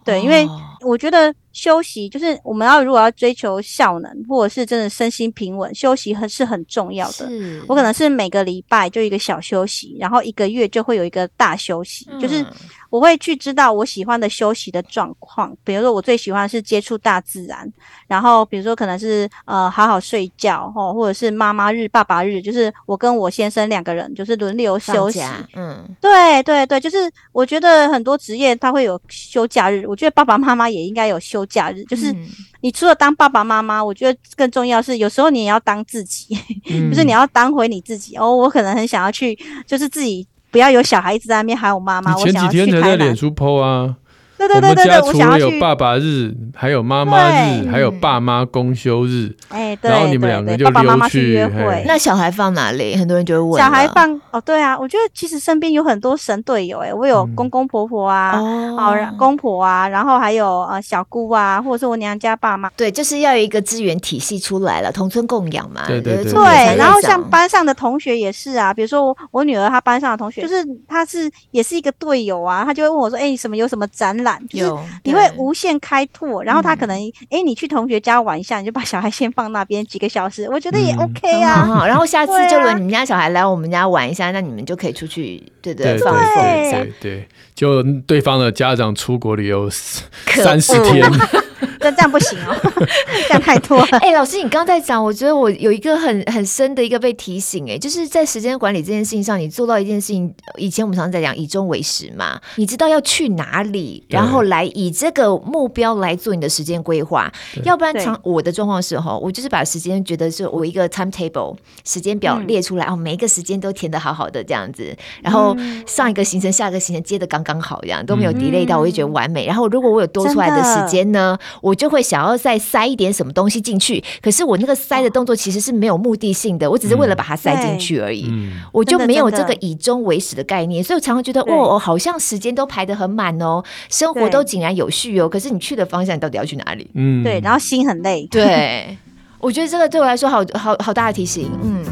[0.04, 0.48] 对，因为
[0.82, 7.28] 我觉得休息就是我们要如果要追求效能，或者是真的身心平稳，休息很是很重要的。
[7.68, 12.46] 我可能是每个礼拜就一个小休息，然后一个月就会有一个大休息，就是。
[12.90, 17.70] 我会去知道我喜欢的休息的状况，比如说我最喜欢是接触大自然，
[18.08, 25.22] 然后比如说可能是呃好好睡觉哦，或者是妈妈日、爸爸日，就是我跟我先生两个人就是轮流休息。
[25.54, 31.84] 嗯，对对对，就是我觉得很多职业他会有休假日，我觉得爸爸妈妈也应该有休假日。
[31.86, 32.14] 就是
[32.62, 36.38] 你除了当爸爸妈妈，我觉得更重要是有时候你也要当自己，
[36.70, 38.36] 嗯、 就是你要当回你自己哦。
[38.36, 40.28] 我可能很想要去，就是自己。
[40.50, 42.16] 不要有小孩子在那边喊我妈妈。
[42.16, 43.94] 前几天才在脸书 po 啊。
[44.38, 49.36] 对对对对对，我们家除了有爸爸日，还有妈妈日，还有爸妈公休日。
[49.50, 51.84] 哎，对，然后你们两个就溜去约会。
[51.88, 52.96] 那小孩放哪里？
[52.96, 53.62] 很多人就会问。
[53.62, 56.80] 小孩放哦，对啊，我觉得其实身边有很多神队友。
[56.80, 62.70] 哎，我有公公婆婆啊，哦，公婆啊，然后还有呃小姑啊，或者是我娘家爸妈。
[62.78, 65.82] 对，就是要有一个资源体系出来了，同村共养嘛。
[65.88, 66.32] 对对对。
[66.32, 76.98] 对，然后像班上的同学也是啊，比如说我我女儿她班上的同学，就是她是也是一个队友啊，她就会问我说：“哎，你什么有什么展览？”就是你会无限开拓，然后他可能
[77.30, 81.86] 哎，你去同学家玩一下，你就把小孩先放那边几个小时，我觉得也 OK 啊。
[81.88, 86.86] 然后下次就轮你们家小孩来我们家玩一下，那你们就可以出去，对对，放松一下。
[87.00, 91.10] 对，就对方的家长出国旅游三十天。
[91.80, 92.56] 这这样不行哦，
[93.28, 93.98] 这样太多了。
[94.00, 100.34] 哎、欸，老师，你刚刚在讲，我觉得我有一个很很深的一个被提醒，哎，就是在时间管理这件事情上，你做到一件事情。
[100.58, 107.32] 以前我们常常在讲以终为始嘛，你知道要去哪里，然后来以这个目标来做你的时间规划。
[107.64, 119.46] 要不然，常我的状况是哈，我就是把时间觉得是我一个 timetable 时间表列出来，哦、嗯，每一个时间都填的好好的这样子，然后上一个行程、下一个行程接的刚刚好，这样都没有 delay 到，我就觉得完美。
[119.46, 136.90] 然后如果我有多出来的时间呢，我就会想要再塞一点什么东西进去，可是我那个塞的动作其实是没有目的性的，我只是为了把它塞进去而已，嗯、我就没有这个以终为始的概念，所以我常常觉得对哦，好像时间都排得很满哦，生活都井然有序哦，可是你去的方向你到底要去哪里？
[136.94, 138.28] 嗯，对，然后心很累。
[138.30, 138.98] 对，
[139.40, 141.50] 我觉得这个对我来说好好好大的提醒。
[141.62, 141.84] 嗯，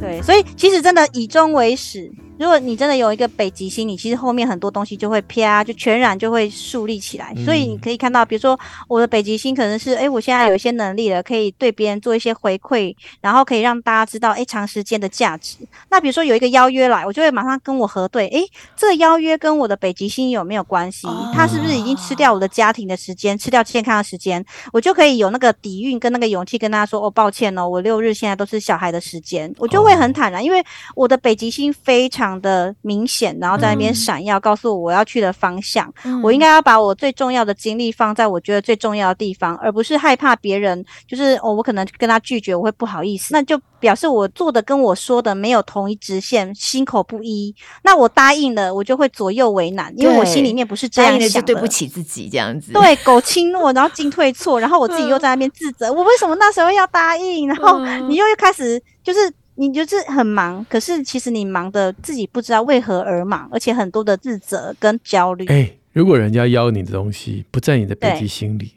[0.00, 2.10] 对，所以其实真的以终为始。
[2.38, 7.32] 如果你真的有一个北极星，你其实后面很多东西就会啪，就全然就会树立起来。
[7.36, 15.56] 嗯、所以你可以看到，比如说我的北极星可能是，哎，我现在有一些能力了，可以对别人做一些回馈，然后可以让大家知道，哎，长时间的价值。
[15.90, 18.42] 那比如说有一个邀约来，我就会马上跟我核对，哎，
[18.76, 21.06] 这个邀约跟我的北极星有没有关系？
[21.32, 24.44] 他是不是已经吃掉我的家庭的时间，吃掉健康的时间？
[24.72, 30.62] 我就可以有那个底蕴跟那个勇气跟大家说，哦，抱歉哦，我六日现在都是小孩的时间，我就会很坦然，因为
[30.94, 33.06] 我的北极星非常的明。
[33.06, 35.90] 显，然后在那边闪耀，告诉我我要去的方向。
[36.02, 47.54] 嗯、我应该要把我最重要的精力放在我觉得最重要的地方，而不是害怕别人，就是哦，我可能跟他拒绝，我会不好意思，那就表示我做的跟我说的没有同一直线，心口不一。
[47.84, 52.72] 那我答应了，我就会左右为难，因为我心里面不是这样想的，就对不起自己这样子。
[52.72, 57.46] 对，苟轻诺，然后进退错，然后我自己又在那边自责，我为什么那时候要答应？
[57.46, 59.32] 然后你又又开始就是。
[59.56, 65.44] 你就是很忙，可是其实你忙的自己不知道为何而忙，而且很多的自责跟焦虑。
[65.46, 68.74] 哎、欸，如果人家邀你的东西不在你的北极心里，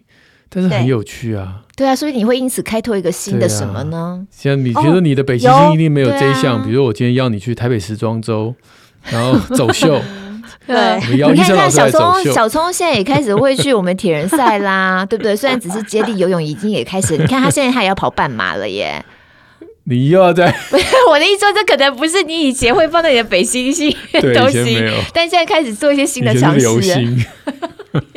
[0.49, 1.61] 但是很有趣啊。
[1.75, 4.25] 对啊，所以你会因此开拓一个新的什么呢？
[4.31, 8.55] 像、啊、你觉得你的北极星一定没有这一项，哦啊、比如我今天邀你去台北时装周，
[9.03, 10.01] 然后走秀。
[10.65, 15.35] 对，你看看小聪，小聪现在也开始会去我们铁人赛啦， 对不对？
[15.35, 17.17] 虽然只是接力游泳，已经也开始。
[17.17, 19.03] 你看他现在他也要跑半马了耶。
[19.89, 20.45] 你又要在？
[21.09, 24.79] 我的意思说，这可能不是你以前会放在你的北星星的东西，
[25.11, 26.67] 但现在开始做一些新的尝试。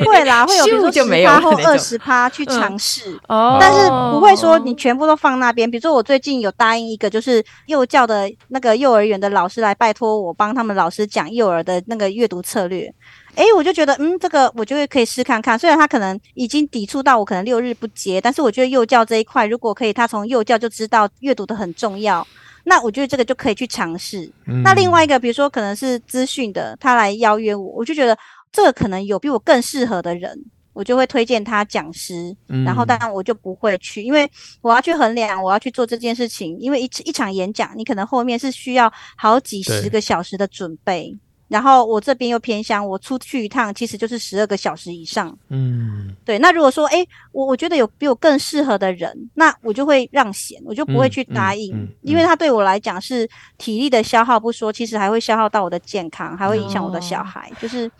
[0.04, 5.68] 会啦，会有比如说十趴或二十趴去尝试，嗯、但是不会说你全部都放那边。
[5.70, 12.92] 比如说我最近有答应一个，就是幼教的那个幼儿园的老师来拜托我帮他们老师讲幼儿的那个阅读策略。
[13.34, 15.58] 哎，我就觉得，嗯，这个我就会可以试看看。
[15.58, 22.26] 虽然他可能已经抵触到我可能六日不接，但是我觉得幼教这一块，如果可以，他从幼教就知道阅读的很重要，
[22.64, 24.30] 那我觉得这个就可以去尝试。
[24.46, 28.16] 嗯、那另外一个，比如说可能是资讯的，他来邀约我，我就觉得
[28.52, 30.38] 这个可能有比我更适合的人，
[30.74, 32.36] 我就会推荐他讲师。
[32.48, 41.18] 嗯、然后当然我就不会去，因为我要去衡量，我要去做这件事情，因为一一场演讲，你可能后面是需要好几十个小时的准备。
[41.52, 45.36] 然后我这边又偏乡，我出去一趟其实就是十二个小时以上。
[45.50, 46.38] 嗯，对。
[46.38, 57.50] 那如果说，诶，我我觉得有比我更适合的人，那我就会让贤，我就不会去答应，嗯嗯嗯、因为他对我来讲是体力的消耗不说，其实还会消耗到我的健康，还会影响我的小孩。
[57.52, 57.90] 哦、就是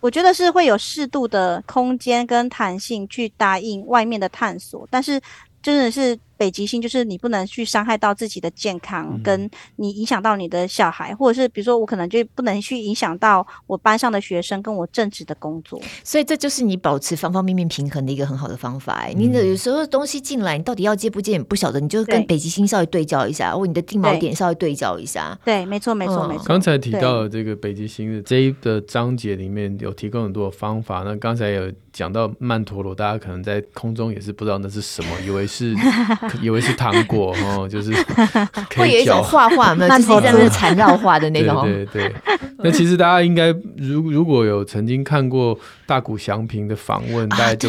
[0.00, 5.20] 我觉得是会有适度的空间跟弹性去答应外面的探索，但是
[5.62, 6.18] 真的是。
[6.36, 15.80] 北极星就是你不能去伤害到自己的健康，跟你影响到你的小孩，或者是比如说我可能就不能去影响到我班上的学生跟我正职的工作。
[16.04, 18.94] 所以这就是你保持方方面面平衡的一个很好的方法。
[18.94, 25.38] 哎，你有时候东西进来，你到底要接不接，你不晓得，你就跟北极星稍微对焦一下，或你的定锚点稍微对焦一下。
[25.44, 26.44] 对，没错，没错，没错。
[26.44, 31.02] 刚才提到的这个北极星的这一个章节里面有提供很多的方法。
[31.04, 35.74] 那刚才有讲到曼陀罗，大家可能在空中也是不知道那是什么，以为是
[36.42, 36.92] 以为是糖。
[37.06, 37.92] 果 哦，就是
[38.76, 41.62] 会有一种画画，没有，就是在那缠绕画的那种。
[41.62, 42.14] 对对对。
[42.58, 47.68] 那其实大家应该如如果有曾经看过大谷翔平的访问，大家就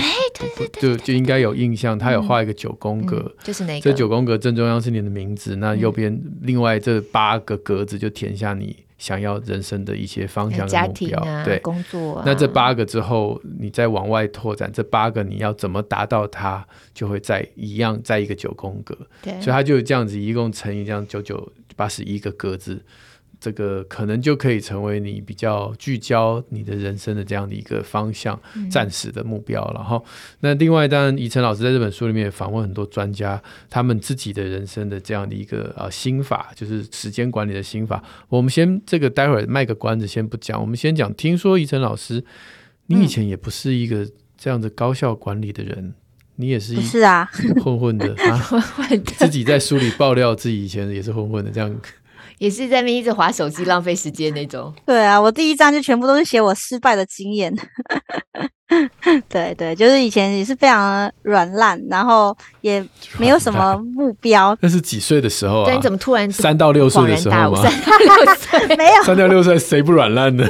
[0.79, 3.81] 就就应该有印象，他有画一个九宫格，就是那个。
[3.81, 12.21] 这九宫格正中央是你的名字，那右边另外这八个格子就填下你想要人生的一些方向、家庭啊，对，工作。
[12.25, 18.97] 那这八个之后，你再往外拓展，这八个你要怎么达到它，就会在一样在一个九宫格。
[19.21, 22.81] 对，所以它就这样子，一共乘以这样九九八十一个格子。
[23.39, 29.95] 这个可能就可以成为你比较聚焦你的人生的这样的一个方向，暂时的目标了哈。
[29.95, 30.03] 嗯、
[30.39, 38.03] 那另外，当然，怡晨老师在这本书里面也访问很多专家，他们自己的人生的这样的一个呃心法，就是时间管理的心法。
[38.27, 40.59] 我们先这个待会儿卖个关子，先不讲。
[40.59, 42.23] 我们先讲，听说怡晨老师，
[42.87, 45.93] 你以前也不是一个这样的高效管理的人，嗯、
[46.37, 47.29] 你也是啊
[47.63, 51.79] 混混的啊， 混混的，自己在书里爆料自己以前也是混混的这样。
[52.37, 54.73] 也是在那边一直划手机浪费时间那种。
[54.85, 57.53] 对啊，我第一章就全部都是写我失败的经验。
[59.29, 62.85] 对对，就是以前也是非常软烂，然后也
[63.17, 64.57] 没有什么目标。
[64.61, 65.65] 那是几岁的时候啊？
[65.65, 67.61] 对，你怎么突然三到六岁的时候吗？
[67.61, 70.45] 三到六岁 没有，三到六岁谁不软烂呢？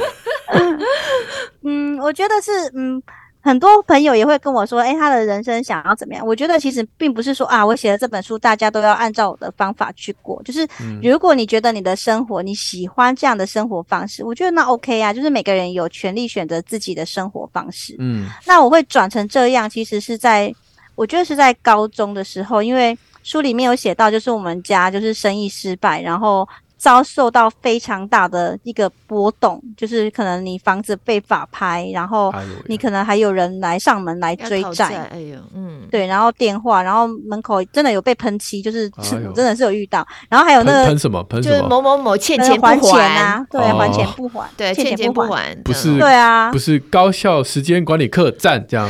[1.64, 3.02] 嗯，我觉得是嗯。
[3.48, 6.26] 很多朋友也会跟我说，诶，他的人生想要怎么样？
[6.26, 10.42] 我觉得其实并不是说啊，我写了这本书，大家都要按照我的方法去过。
[10.42, 10.68] 就是
[11.02, 15.14] 如果你觉得你的生活你喜欢这样的生活方式，我觉得那 OK 啊。
[15.14, 17.96] 就是每个人有权利选择自己的生活方式。
[17.98, 20.54] 嗯，那我会转成这样，其实是在
[20.94, 26.46] 我觉得是在高中的时候，因为书里面有写到，就是我们家就是生意失败，然后。
[26.78, 32.32] 遭受到非常大的一个波动，就是可能你房子被法拍，然后
[32.66, 39.04] 你可能还有人来上门来追债，哎呦，嗯，对，然后电话，然后门口真的有被喷漆，就是、哎、
[39.34, 41.22] 真的是有遇到，然后还有那个喷什么？
[41.24, 48.88] 喷什么，就是某某某欠钱不还，啊，对，哦、还钱不还，对，欠钱不还，不是，对啊，不是高效时间管理课站这样。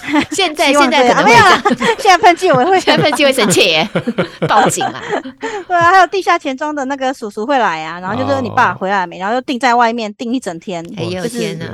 [0.32, 1.62] 现在现在可能没有了，
[1.98, 3.88] 现在喷漆我会， 现在喷漆会生气耶，
[4.48, 5.00] 报警啊！
[5.68, 11.66] 对啊，还有地下钱庄的那个叔叔会来啊，然后就说你爸回来没，然后就定在外面定一整天，哎呦天哪！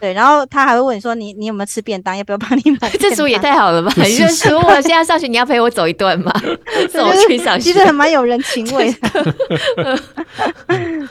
[0.00, 2.90] 对，然后他还会问你说你你有没有吃便当，要不要帮你买？
[3.00, 3.90] 这叔也太好了吧！
[4.04, 6.30] 你就说我现在上学，你要陪我走一段吗？
[6.92, 9.24] 送我去上学，其实还蛮有人情味的。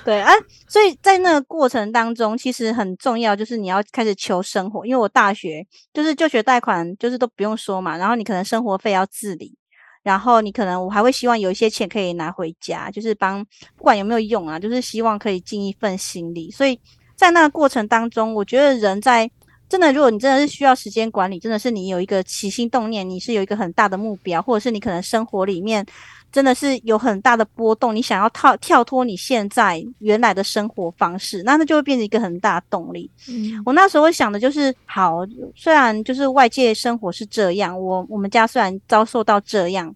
[0.05, 0.31] 对啊，
[0.67, 4.86] 所以在那个过程当中，其实很重要，就是你要开始求生活。
[4.86, 7.97] 因为我大学就是就学贷款，就是都不用说嘛。
[7.97, 9.55] 然后你可能生活费要自理，
[10.04, 13.43] 然后你可能我还会希望有一些钱可以拿回家，就是帮
[13.76, 16.51] 不管有没有用啊，就是希望可以尽一份心力。
[16.51, 16.80] 所以。
[17.16, 19.30] 在那个过程当中，我觉得人在
[19.70, 25.86] 真的，如果你真的是需要时间管理，真的是你有一个起心动念，你是有一个很大的目标，或者是你可能生活里面
[26.34, 33.09] 真的是有很大的波动，你想要跳跳脱你现在原来的生活方式，那那就会变成一个很大的动力。
[33.29, 35.19] 嗯，我那时候想的就是，好，
[35.55, 39.95] 虽然就是外界生活是这样，我我们家虽然遭受到这样。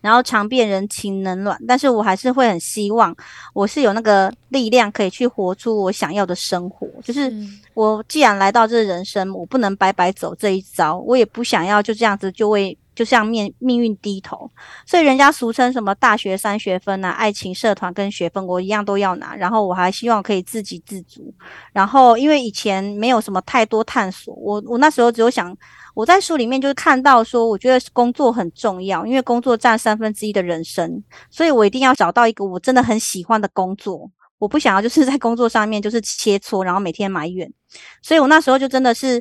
[0.00, 3.14] 然后尝遍人情冷暖，但是我还是会很希望，
[3.52, 6.86] 我是有那个力量可以去活出我想要的生活。
[7.02, 7.32] 就是
[7.74, 14.50] 我既然来到这人生，我不能白白走这一遭，我也不想要就这样子就为就像命命运低头。
[14.84, 19.36] 所以人家俗称什么大学三学分啊，爱情、社团跟学分，我一样都要拿。
[19.36, 21.32] 然后我还希望可以自给自足。
[21.72, 25.56] 然后因为以前没有什么太多探索，我我那时候只有想。
[25.94, 34.08] 我在书里面就是看到说，我觉得工作很重要，因为工作占三分之一的人生，所以我一定要找到一个我真的很喜欢的工作。
[34.38, 37.52] 我不想要就是在工作上面就是切磋，然后每天埋怨。
[38.00, 39.20] 所以我那时候就真的是，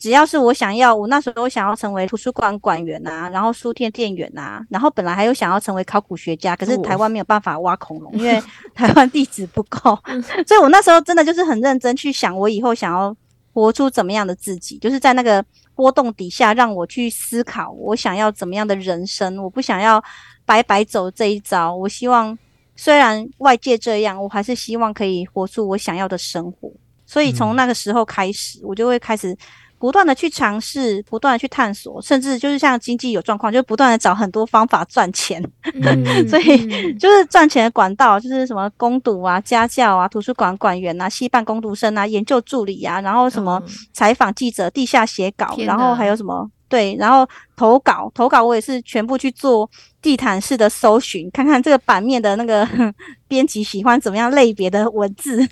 [0.00, 8.42] 只要是我想要，我那时候想要成为图书馆馆员啊，然后书店店员啊，然后本来还有想要成为考古学家，可是台湾没有办法挖恐龙，因为
[8.74, 9.96] 台湾地址不够。
[10.48, 13.14] 所以我那时候真的就是很认真去想，我以后想要
[13.52, 15.44] 活出怎么样的自己，就是在那个。
[15.72, 19.42] 波动底下，让我去思考，我想要怎么样的人生？
[19.42, 20.02] 我不想要
[20.44, 21.74] 白白走这一遭。
[21.74, 22.38] 我希望，
[22.76, 26.70] 虽然外界这样，我还是希望可以活出我想要的生活。
[27.06, 29.34] 所以从那个时候开始，嗯、我就会开始。
[29.80, 35.42] 不断的去尝试，不断的去探索，甚至就是像经济有状况，就不断的找很多方法赚钱。
[35.82, 43.60] 嗯、 所以就是赚钱的管道，就是什么攻读啊、家教啊、图书馆管员啊、系办工读生啊、研究助理啊，然后什么
[43.94, 46.50] 采访记者、地下写稿，然后还有什么。
[46.68, 49.68] 对，然后投稿，投稿我也是全部去做
[50.02, 52.66] 地毯式的搜寻，看看这个版面的那个
[53.28, 55.46] 编辑喜欢怎么样类别的文字，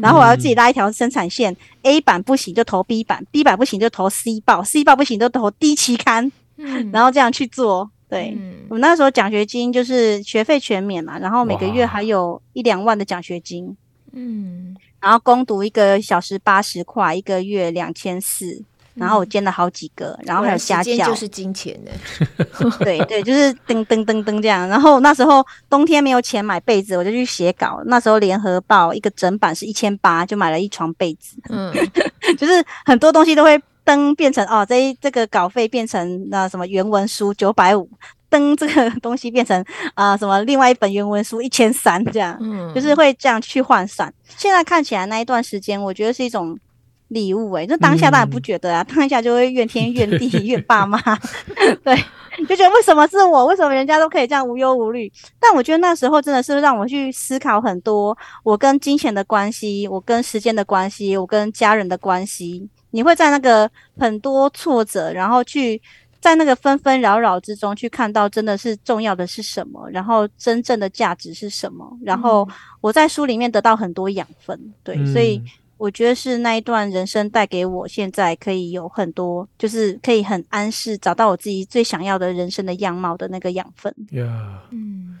[0.00, 7.90] 然后我要自己拉一条生产线，嗯，A 版不行就投 B 版，B 版不行就投 C 报，C 报不行就投 D 期刊，嗯，然后这样去做。
[8.06, 13.74] 对，嗯，我那时候奖学金就是学费全免嘛，然后每个月还有一两万的奖学金，
[14.12, 18.62] 嗯，然后攻读一个小时八十块，一个月两千四。
[18.94, 21.90] 然后我煎了好几个，然后还有家教，就是金钱的。
[22.78, 24.68] 对对，就是噔噔噔噔这样。
[24.68, 27.82] 然后那时候冬天没有钱买被子，我就去写稿。
[27.86, 31.36] 那时候联合报一个整版是一千八，就买了一床被子。
[31.48, 31.74] 嗯，
[32.38, 37.90] 就是很多东西都会登变成哦，这一这个稿费变成那什么原文书九百五，
[38.30, 39.60] 登这个东西变成
[39.94, 42.38] 啊、呃、什么另外一本原文书一千三这样。
[42.40, 44.12] 嗯，就是会这样去换算。
[44.36, 46.56] 现在看起来那一段时间，我觉得是一种。
[47.14, 51.00] 礼物诶、欸，就当下当然不觉得啊，嗯、当下就会怨天怨地 怨爸妈，
[51.82, 51.96] 对，
[52.46, 55.10] 就觉得为什么是我，为什么人家都可以这样无忧无虑？
[55.40, 62.68] 但我觉得那时候真的是让我去思考很多，我跟金钱的关系，我跟时间的关系，我跟家人的关系。
[62.90, 65.80] 你会在那个很多挫折，然后去
[66.20, 71.98] 在那个纷纷扰扰之中去看到真的是重要的是什么，然后真正的价值是什么？
[72.02, 72.48] 然后
[72.80, 75.40] 我在书里面得到很多养分，对，嗯、所以。
[75.84, 83.94] 我觉得是那一段人生带给我现在可以有很多，就是可以很安适找到我自己最想要的人生的样貌的那个养分。
[84.12, 85.18] 呀，嗯，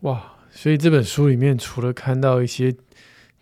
[0.00, 2.74] 哇，所以这本书里面除了看到一些。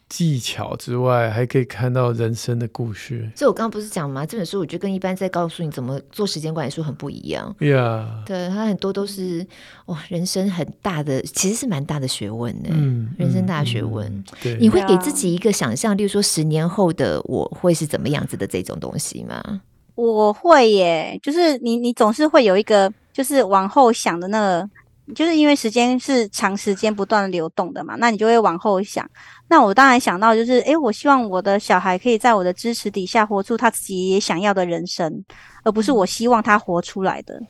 [0.09, 3.29] 技巧之外，还可以看到人生的故事。
[3.35, 4.25] 所以我刚刚不是讲吗？
[4.25, 7.55] 这本书我觉得跟一般在告诉你怎么做时间管理书很不一样。
[7.59, 9.45] Yeah，对，它很多都是
[9.87, 12.69] 哇，人生很大的，其实是蛮大的学问的。
[12.73, 14.07] 嗯，人生大学问。
[14.07, 19.61] 嗯嗯、对，你会给自己一个想象，例如说十年后的我会是怎么样子的这种东西吗？
[19.97, 24.71] 我会耶，就是你，你总是会有一个，就是往后想的那个。
[25.15, 29.09] 就是因为时间是长时间不断流动的嘛，那你就会往后想。
[29.49, 35.25] 那我当然想到就是，诶，我希望我的小孩可以在我的支持底下活出他自己也想要的人生，
[35.63, 37.41] 而不是我希望他活出来的。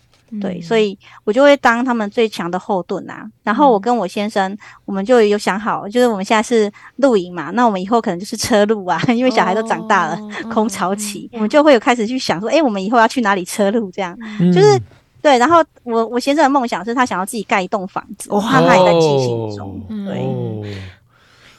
[0.41, 3.25] 对，所以我就会当他们最强的后盾啊。
[3.45, 13.89] 然后我跟我先生，我们就有想好，就是我们现在是露营嘛，那我们以后可能就是车路啊，因为小孩都长大了，哦、空巢期，我们就会有开始去想说，诶，我们以后要去哪里车路？
[13.93, 14.77] 这样，嗯、就是
[15.23, 15.39] 对。
[15.39, 19.81] 然后我我先生的梦想是他想要自己盖一栋房子，哇，他也在进行中。
[19.89, 20.61] 对，哦、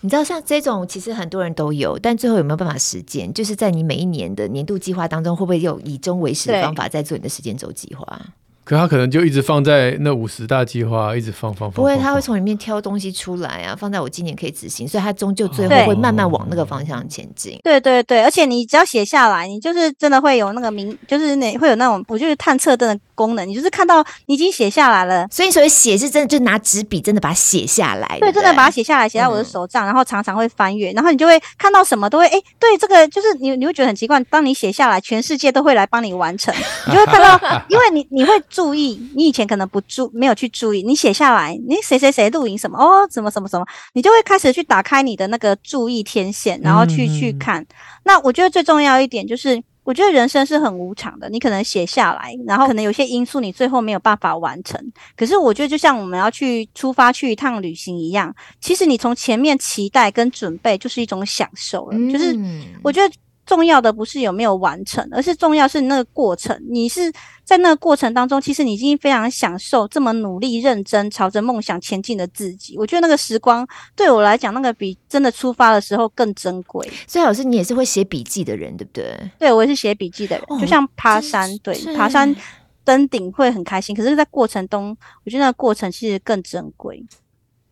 [0.07, 3.33] 你知道像这种其实很多人都有，但最后有没有办法实践？
[3.33, 8.17] 就是在你每一年的年度计划当中，会不会有以终为始的方法在做你的时间轴计划？
[8.63, 11.75] 可他可能就一直放在那五十大计划，一直放放放。
[11.75, 17.59] 不会，他会从里面挑东西出来啊，放在我今年可以执行，所以他终究最后会慢慢往那个方向前进。
[17.65, 25.27] 对对对，而且你只要写下来，你就是真的会有那个明，就是那会有那种，我就是探测灯的功能，你就是看到你已经写下来了。
[25.31, 28.07] 所以所以写是真的，就拿纸笔真的把它写下来。
[28.19, 36.53] 对，对，真的把它写下来，写在我的手账，嗯、然后常常会翻阅，然后你就会看到什么都会，哎，对，这个就是你你会觉得很奇怪，当你写下来，全世界都会来帮你完成，
[36.85, 39.37] 你就会看到，因为你你会注意你以。
[39.37, 43.63] 前可能不注没有去注意，你写下来，你谁谁谁录影什么哦，什么什么什么，
[43.93, 47.63] 你就会开始去打开你的那个注意天线，然后去去看。
[48.03, 54.77] 那我觉得最重要一点就是，我觉得人生是很无常的，你可能写下来，然后可能有些因素你最后没有办法完成。
[55.15, 61.97] 可是我觉得就像我们要去出发去一趟旅行一样，其实你从前面期待跟准备就是一种享受了。
[61.97, 62.37] 嗯、就是
[62.83, 63.15] 我觉得。
[63.47, 66.61] 重要的不是有没有完成，而是重要是那个过程。
[66.69, 67.11] 你是
[67.45, 72.77] 在那个过程当中，其实你已经非常享受这么努力、认真朝着梦想前进的自己。
[72.77, 76.85] 我觉得那个时光对我来讲，那个比真的出发的时候更珍贵。
[77.07, 79.31] 所以老师，你也是会写笔记的人，对不对？
[79.39, 80.45] 对，我也是写笔记的人。
[80.49, 82.35] 哦、就像爬山，对，爬山
[82.83, 87.01] 登顶会很开心，可是，在过程中，我觉得那个过程其实更珍贵。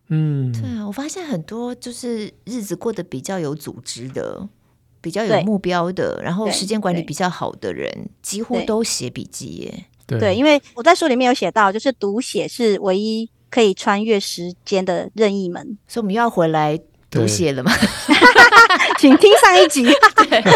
[0.08, 4.48] 嗯，对啊，我发现很多就是日子过得比较有组织的。
[5.06, 7.88] 比较有目标的，然后时间管理比较好的人，
[8.22, 9.84] 几乎都写笔记耶。
[10.04, 15.78] 对，对，因为我在书里面有写到，就是读写是唯一可以穿越时间的任意门。
[15.86, 16.76] 所以我们又要回来
[17.08, 17.70] 读写了吗？
[17.76, 18.16] 对
[18.98, 19.86] 请听上一集，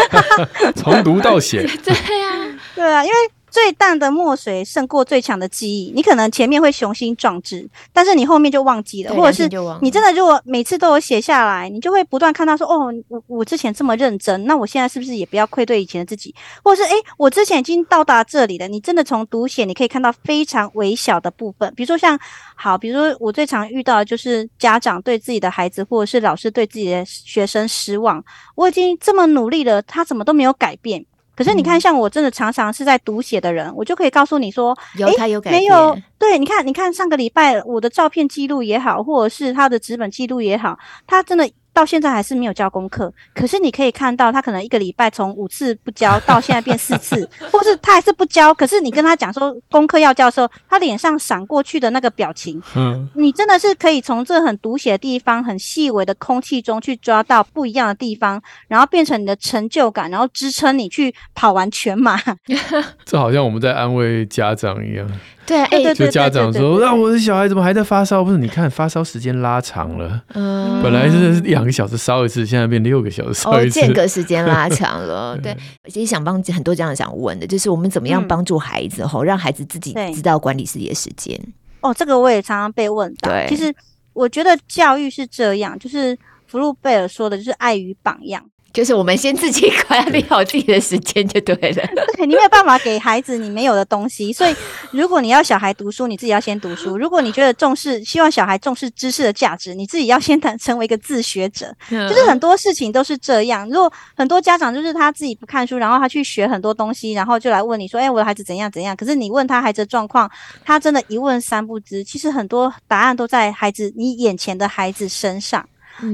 [0.75, 1.65] 从读到写。
[1.81, 3.15] 对呀，对啊，因为。
[3.51, 5.91] 最淡的墨水胜过最强的记忆。
[5.93, 9.47] 你可能前面会雄心壮志，但是你后面就忘记了，或者是
[9.81, 16.33] 你真的如果每次都有写下来，你就会不断看到说，哦，我我之前这么认真，那我现在是不是也不要愧对以前的自己？
[16.63, 18.67] 或者是，诶，我之前已经到达这里了。
[18.67, 22.17] 你真的从读写，你可以看到非常微小的部分，比如说像
[22.55, 28.23] 好，比如说我最常遇到的就是家长对自己的孩子，或者是老师对自己的学生失望。
[28.55, 31.05] 我已经这么努力了，他怎么都没有改变？
[31.35, 35.97] 可是你看，像我真的常常是在读写的人，嗯、我就可以告诉你说，有他有改变，没有？
[36.19, 40.77] 对，你看，你看上个礼拜我的照片记录也好，或者是他的纸本记录也好，
[41.07, 41.49] 他真的。
[41.73, 48.53] 到现在还是没有交功课，可是你可以看到他可能一个礼拜从五次不交到现在变四次，或是他还是不交。
[48.53, 62.19] 可是你跟他讲说功课要交的时候，他脸上闪过去的那个表情，嗯，你真的是可以从这很读写的地方、很细微的空气中去抓到不一样的地方，然后变成你的成就感，然后支撑你去跑完全马。
[63.05, 65.09] 这好像我们在安慰家长一样。
[65.51, 68.23] 对，哎，就家长说，让我的小孩怎么还在发烧？
[68.23, 75.37] 不是，你看发烧时间拉长了，嗯，本来是两个小时烧一次，现在变六个小时烧一次，间隔时间拉长了。
[75.43, 75.53] 对，
[75.89, 81.37] 其实想帮很多家长想问的，就是我们怎么样帮助孩子吼，让孩子自己知道管理自己的时间。
[81.81, 83.29] 哦，这个我也常常被问到。
[83.29, 83.75] 对，其实
[84.13, 88.41] 我觉得教育是这样，就是福禄贝尔说的，就是爱与榜样。
[88.73, 91.87] 就是我们先自己管理好自己的时间就对了。
[92.15, 94.55] 对，你没有办法给孩子你没有的东西，所以
[94.91, 96.97] 如果你要小孩读书，你自己要先读书。
[96.97, 101.73] 如果你觉得重视，希望小孩重视知识的价值，你自己要先成成为一个自学者。
[101.89, 103.67] 就是很多事情都是这样。
[103.69, 110.29] 如果很多家长就是他自己不看书，然后他去学很多东西，然后就来问你说：“哎，我的孩子怎样怎样？”可是你问他孩子的状况，
[110.63, 112.03] 他真的一问三不知。
[112.03, 115.67] 其实很多答案都在孩子你眼前的孩子身上。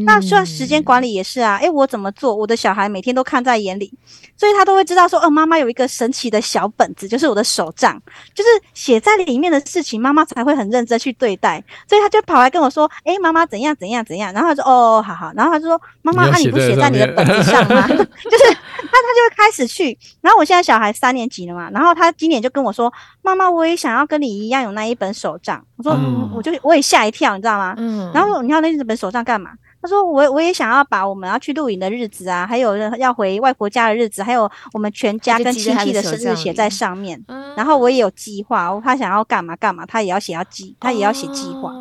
[0.05, 2.33] 那说时间管理也是啊，诶，我怎么做？
[2.35, 3.91] 我的小孩每天都看在眼里，
[4.35, 8.01] 所以他都会知道说，哦，妈妈有一个神奇的小本子，就是我的手账，
[8.33, 11.63] 就是写在里面的事情，妈妈才会很认真去对待。
[11.88, 17.88] 所以他就跑来跟我说，诶，妈妈怎样怎样怎样，然后他说，哦，好好，然后他就说，妈妈，那你不写在你的本子上吗？
[17.88, 19.97] 就是他他就会开始去。
[20.21, 25.63] 然后我现在小孩三年级了嘛，然后他今年就跟我说，妈妈，我也想要跟你一样有那一本手账。
[25.77, 27.73] 我说，嗯，我就我也吓一跳，你知道吗？
[27.77, 28.11] 嗯。
[28.13, 29.51] 然后你要那一本手账干嘛？
[29.88, 41.71] 他说：“我我也想要把我们要去露营的日子啊，还有要回外婆家的日子，还有我们全家跟亲戚的生日写在上面。”嗯然后我也有计划，他想要干嘛干嘛，他也要写要计，他也要写计划。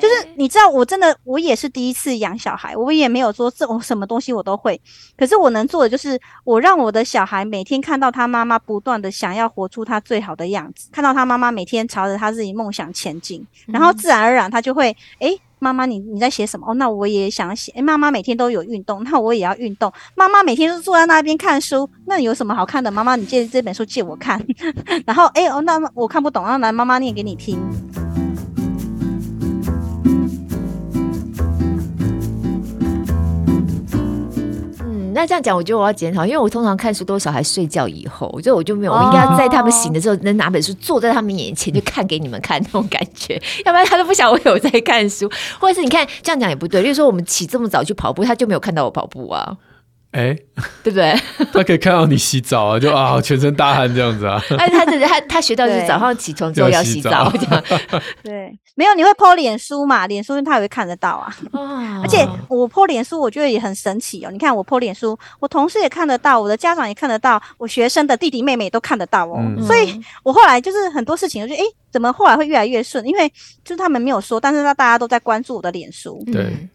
[0.00, 4.80] 就是你知道，我真的我也是第一次养小孩，我也没有说这我什么东西我都会。
[5.16, 15.40] 可是我能做的就是，我让我的小孩每天看到他妈妈不断的想要活出他最好的样子，看到他妈妈每天朝着他自己梦想前进，然后自然而然他就会诶。
[15.60, 16.66] 妈妈，你你在写什么？
[16.68, 17.70] 哦，那我也想写。
[17.72, 19.92] 诶，妈妈每天都有运动，那我也要运动。
[20.16, 22.90] 妈妈每天都坐在那边看书，那有什么好看的？
[22.90, 24.44] 妈妈，你借这本书借我看。
[25.06, 27.58] 然后，哎，哦，那我看不懂，那来妈妈念给你听。
[35.12, 43.34] 那这样讲，我觉得我要检讨，因为我通常看书都是小孩睡觉以后，所以我就没有，我应该要在他们醒的时候，能拿本书坐在他们眼前就看给你们看那种感觉，
[43.64, 49.56] 要不然他都不晓得我有在看书，或者是你看这样讲也不对，例如说我们起这么早去跑步，他就没有看到我跑步啊。
[50.12, 50.44] 哎，欸、
[50.82, 51.14] 对不对？
[51.52, 54.42] 他可以看到你洗澡啊，就 啊，全身大汗这样子啊。
[54.58, 57.62] 哎，他他他他学到就是早上起床之后要洗澡，这样。
[58.22, 60.08] 对，没有你会 po 脸书嘛？
[60.08, 61.32] 脸书他也会看得到啊。
[62.02, 64.30] 而且我 po 脸书，我觉得也很神奇哦。
[64.32, 69.36] 你看我 po 脸书，我同事也看得到，我的家长也看得到，我学生的弟弟妹妹都看得到哦。
[69.38, 73.06] 嗯、所以我后来就是很多事情，我觉得哎，怎么后来会越来越顺？
[73.06, 73.28] 因为
[73.64, 76.20] 就是他们没有说，但是他大家都在关注我的脸书。
[76.32, 76.68] 对。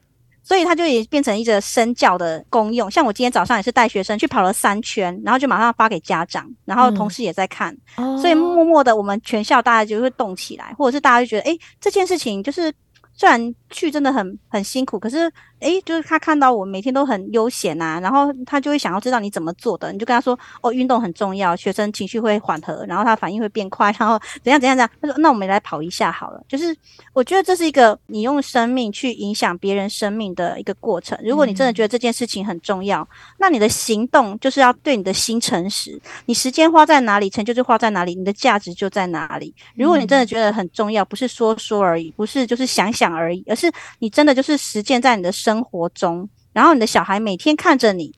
[0.46, 12.72] 所以它就也变成一个身教的功用，像我今天早上也是带学生去跑了三圈，然后就马上发给家长，然后同事也在看，嗯、所以默默的我们全校大家就会动起来，或者是大家就觉得，诶，这件事情就是
[13.14, 15.30] 虽然去真的很很辛苦，可是。
[15.60, 24.90] 诶，就是他看到我每天都很悠闲呐，然后他就会想要知道你怎么做的，你就跟他说哦，运动很重要，学生情绪会缓和，然后他反应会变快，然后怎样怎样怎样。
[25.02, 26.76] 他说那我们来跑一下好了，就是
[27.14, 31.18] 我觉得这是一个你用生命去影响别人生命的一个过程。
[31.24, 33.08] 如果你真的觉得这件事情很重要，嗯、
[33.40, 39.54] 那你的行动就是要对你的心诚实，你时间花在哪里，成就就花在哪里，你的价值就在哪里。
[39.76, 48.12] 如果你真的觉得很重要，不是说说而已，不是就是想想而已，而是你真的就是实践在你的生活中，然后你的小孩每天看着你，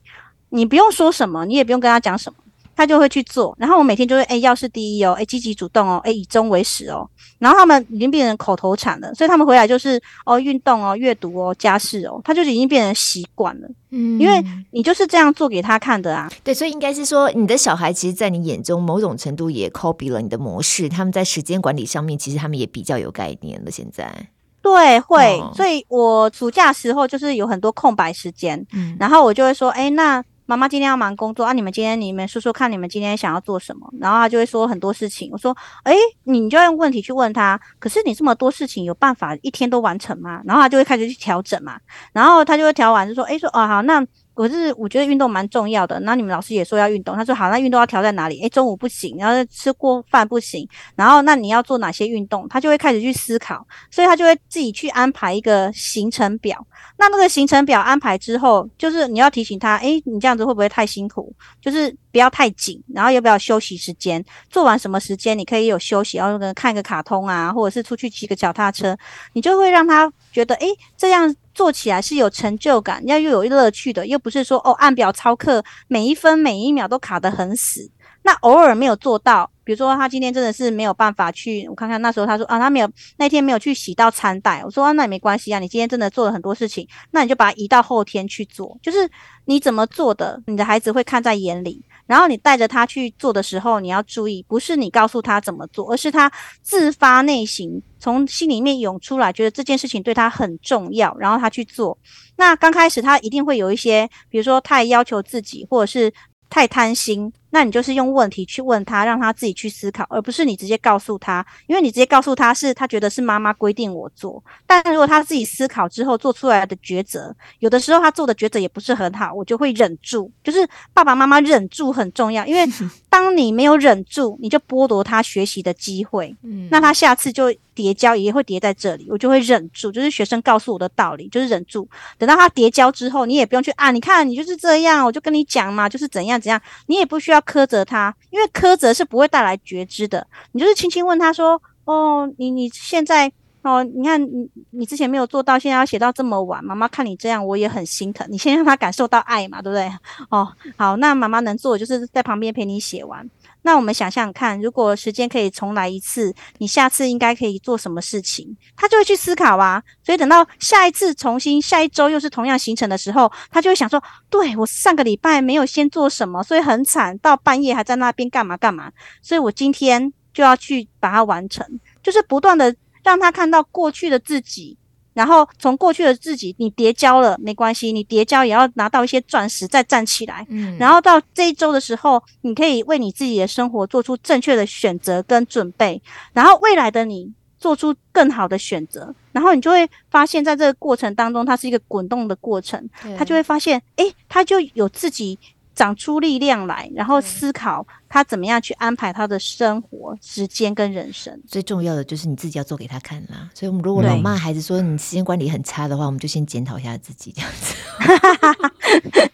[0.47, 2.37] 你不用说什么，你也不用跟他讲什么，
[2.73, 3.53] 他就会去做。
[3.59, 7.09] 然后我每天就会，哎，要事第一哦，哎，积极主动哦，哎，以终为始哦。
[7.37, 13.67] 然后他们已经变成口头禅了，所以他们回来就是哦，运动哦，阅读哦，家事哦，他就已经变成习惯了。
[13.89, 16.31] 嗯，因为你就是这样做给他看的啊。
[16.43, 20.87] 对，所以应该是说，你的小孩其实，在你眼中，某种程度也 copy 了你的模式。
[20.87, 23.69] 他们在时间管理上面，其实他们也比较有概念了。
[23.69, 24.29] 现在。
[24.75, 33.87] 对，会，所以我暑假时候就是有很多空白时间，嗯，然后我就会说，哎，那妈妈今天要忙工作啊，你们今天你们说说看，你们今天想要做什么？
[33.99, 40.41] 然后他就会说很多事情，我说，哎，你就要用问题去问他，可是你这么多事情有办法一天都完成吗？
[40.45, 41.79] 然后他就会开始去调整嘛，
[42.13, 44.05] 然后他就会调完就说，哎，说，哦，好，那。
[44.37, 48.39] 可是我觉得运动蛮重要的，那你们老师也说要运动，他说好，那运动要调在哪里？
[48.41, 52.47] 诶，中午不行，然后吃过饭不行，然后那你要做哪些运动？
[52.47, 56.65] 他就会开始去思考，所以他就会自己去安排一个行程表。
[56.99, 61.33] 那那个行程表安排之后，就是你要提醒他，诶，你这样子会不会太辛苦？
[61.59, 64.23] 就是不要太紧，然后要不要休息时间？
[64.49, 68.95] 做完什么时间你可以有休息，然后看个卡通啊，或者是出去骑个脚踏车，
[69.33, 71.35] 你就会让他觉得，诶，这样。
[71.57, 77.89] 做起来是有成就感，要又有乐趣的，又不是说哦按表操课，每一分每一秒都卡得很死。
[78.21, 82.87] 那偶尔没有做到，比如说他今天真的是没有办法去，我看看那时候他说啊他没有
[83.17, 89.09] 那天没有去洗到餐袋，我说那也没关系啊，你今天真的做了很多事情，那你就把它移到后天去做，就是
[89.45, 91.83] 你怎么做的，你的孩子会看在眼里。
[92.07, 96.31] 然后你带着他去做的时候，你要注意，不是你告诉他怎么做，而是他
[96.61, 101.97] 自发内心从心里面涌出来，觉得这件事情对他很重要，然后他去做。
[102.37, 106.11] 那刚开始他一定会有一些，比如说太要求自己，或者是
[106.49, 107.31] 太贪心。
[107.57, 114.43] 那你就是用问题去问他，让他自己去思考，而不是你直接告诉他，因为你直接告诉他是他觉得是妈妈规定我做。
[114.67, 120.31] 但如果他自己思考之后做出来的抉择，有的时候他做的抉择也不是很好，我就会忍住。
[120.43, 122.63] 就是爸爸妈妈忍住很重要，因为
[123.09, 126.35] 当你没有忍住，你就剥夺他学习的机会。
[126.43, 129.91] 嗯，那他下次就叠交也会叠在这里，我就会忍住。
[129.91, 131.89] 就是学生告诉我的道理，就是忍住。
[132.19, 137.41] 等到他叠交之后，你也不用去啊，你看你就是这样，我就跟你讲嘛，就是怎样怎样，你也不需要。
[137.47, 140.27] 苛责他，因为苛责是不会带来觉知的。
[140.51, 143.31] 你就是轻轻问他说：“哦，你你现在
[143.61, 148.27] 哦，你看你你之前没有做到，现在要写到这么晚，妈妈看你这样，我也很心疼。
[148.29, 149.89] 你先让他感受到爱嘛，对不对？
[150.29, 153.29] 哦，好，那妈妈能做的就是在旁边陪你写完。”
[153.61, 158.55] 那我们想想看，如果时间可以重来一次，你下次应该可以做什么事情？
[158.75, 159.83] 他就会去思考啊。
[160.03, 168.91] 所以等到下一次重新下一周又是同样行程的时候，他就会想说：对，我上个礼拜没有先做什么，所以很惨，到半夜还在那边干嘛干嘛。
[169.21, 170.13] 所以我今天。
[170.33, 171.65] 就要去把它完成，
[172.03, 174.77] 就是不断的让他看到过去的自己。
[175.17, 180.45] 然后从过去的自己，你跌跤了没关系，你跌跤也要拿到一些钻石再站起来。
[180.47, 185.99] 嗯，然后到这一周的时候，你可以为你自己的生活做出正确的选择跟准备，
[186.33, 192.87] 然后未来的你做出更好的选择，然后你就会发现，在这个过程当中，它是一个滚动的过程，
[193.17, 195.39] 他就会发现，诶，他就有自己。
[195.77, 201.39] 长出力量来，然后思考他怎么样去安排他的生活时间跟人生。
[201.47, 203.47] 最重要的就是你自己要做给他看啦。
[203.53, 207.75] 所以，我们如果老骂孩子说你时间管理很差的话，我们就先检讨一下自己这样子。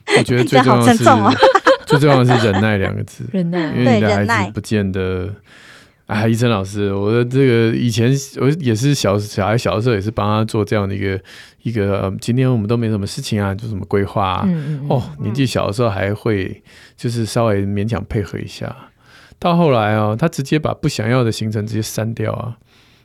[0.20, 1.06] 我觉得最重要的是，
[1.86, 3.24] 最重要的是忍耐两个字。
[3.32, 5.34] 忍耐，因为你的孩子不见得。
[6.06, 11.18] 哎，医生老师，我的这个以前我也是小小孩小的时候也是帮他做这样的一个
[11.64, 14.44] 一个、呃，今天我们都没什么事情啊，做什么规划啊？
[14.46, 16.62] 嗯嗯嗯哦，年纪小的时候还会
[16.96, 18.74] 就是稍微勉强配合一下，
[19.40, 22.56] 到后来哦，他直接把不想要的行程直接删掉啊。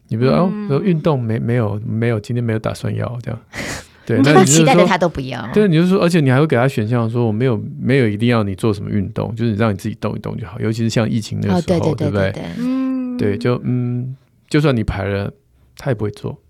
[0.09, 3.41] 你比如说、嗯、哦，说运动没没有没有，今天没有打算要这样。
[4.07, 5.47] 对，那你期待的他都不要。
[5.53, 10.59] 对，你就说，而且你还会给他选项，说我没有没有一定要你做什么运动，就是让你自己动一动就好。
[10.61, 12.33] 尤其是像疫情那个时候，对不对？
[12.59, 13.19] 嗯。
[13.19, 14.17] 对，就嗯，
[14.49, 15.31] 就算你排了，
[15.77, 16.41] 他也不会做，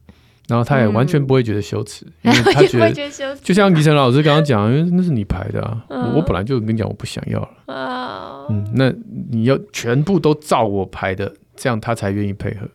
[0.49, 8.93] 然后他也完全不会觉得羞耻，嗯、因为他 觉得，觉得就像李晨老师刚刚讲，因为那是你排的啊，嗯、我本来就跟你讲我不想要了，嗯，嗯，那
[9.31, 12.67] 你要全部都照我排的，这样他才愿意配合，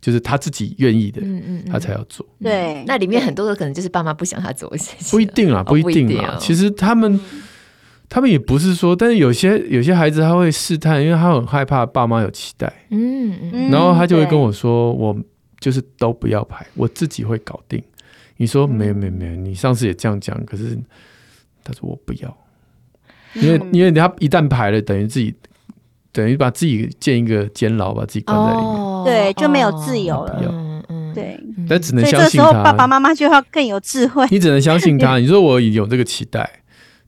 [0.00, 2.26] 就是他自己愿意的，嗯嗯，他才要做。
[2.42, 7.20] 对，那里面很多的可能就是爸妈不想他做的事情，不一定啦，不一定啦，哦、其实他们。
[8.06, 15.16] 他们也不是说，但是有些有些孩子他会试探，因为他很害怕爸妈有期待，嗯嗯，然后他就会跟我说：“我
[15.64, 17.82] 就是都不要排，我自己会搞定。”
[18.36, 20.76] 你说没有没有没有，你上次也这样讲，可是
[21.62, 22.36] 他说我不要，
[23.32, 25.34] 因为、嗯、因为他一旦排了，等于自己
[26.12, 30.38] 等于把自己建一个监牢，把自己关在里面，哦、对，就没有自由了。
[30.42, 32.52] 嗯嗯，对，但只能相信他。
[32.62, 35.16] 爸爸妈妈就要更有智慧，你只能相信他。
[35.22, 36.60] 你说我有这个期待。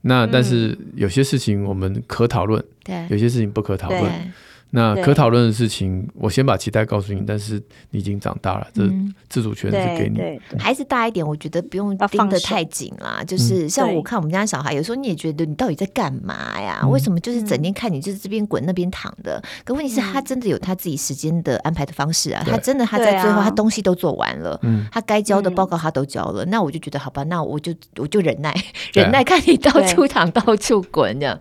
[0.02, 4.32] 那但是有些事情我们可讨论，对，有些事情不可讨论。
[4.70, 8.82] 那可讨论的事情，我先把期待告诉你，但是你已经长大了，这
[9.28, 10.20] 自主权是给你。
[10.58, 13.22] 孩子大一点，我觉得不用盯得太紧啦。
[13.26, 16.86] 就是像我看我们家小孩，有时候你也觉得你到底在干嘛呀？
[16.86, 19.42] 为什么就是整天看你就是这边滚那边躺的？
[19.64, 22.42] 可问题是，他真的有他自己时间的安排的方式啊。
[22.46, 24.60] 他真的他在最后，他东西都做完了，
[24.90, 26.44] 他该交的报告他都交了。
[26.46, 28.54] 那我就觉得好吧，那我就我就忍耐，
[28.92, 31.38] 忍耐看你到处躺到处滚这样。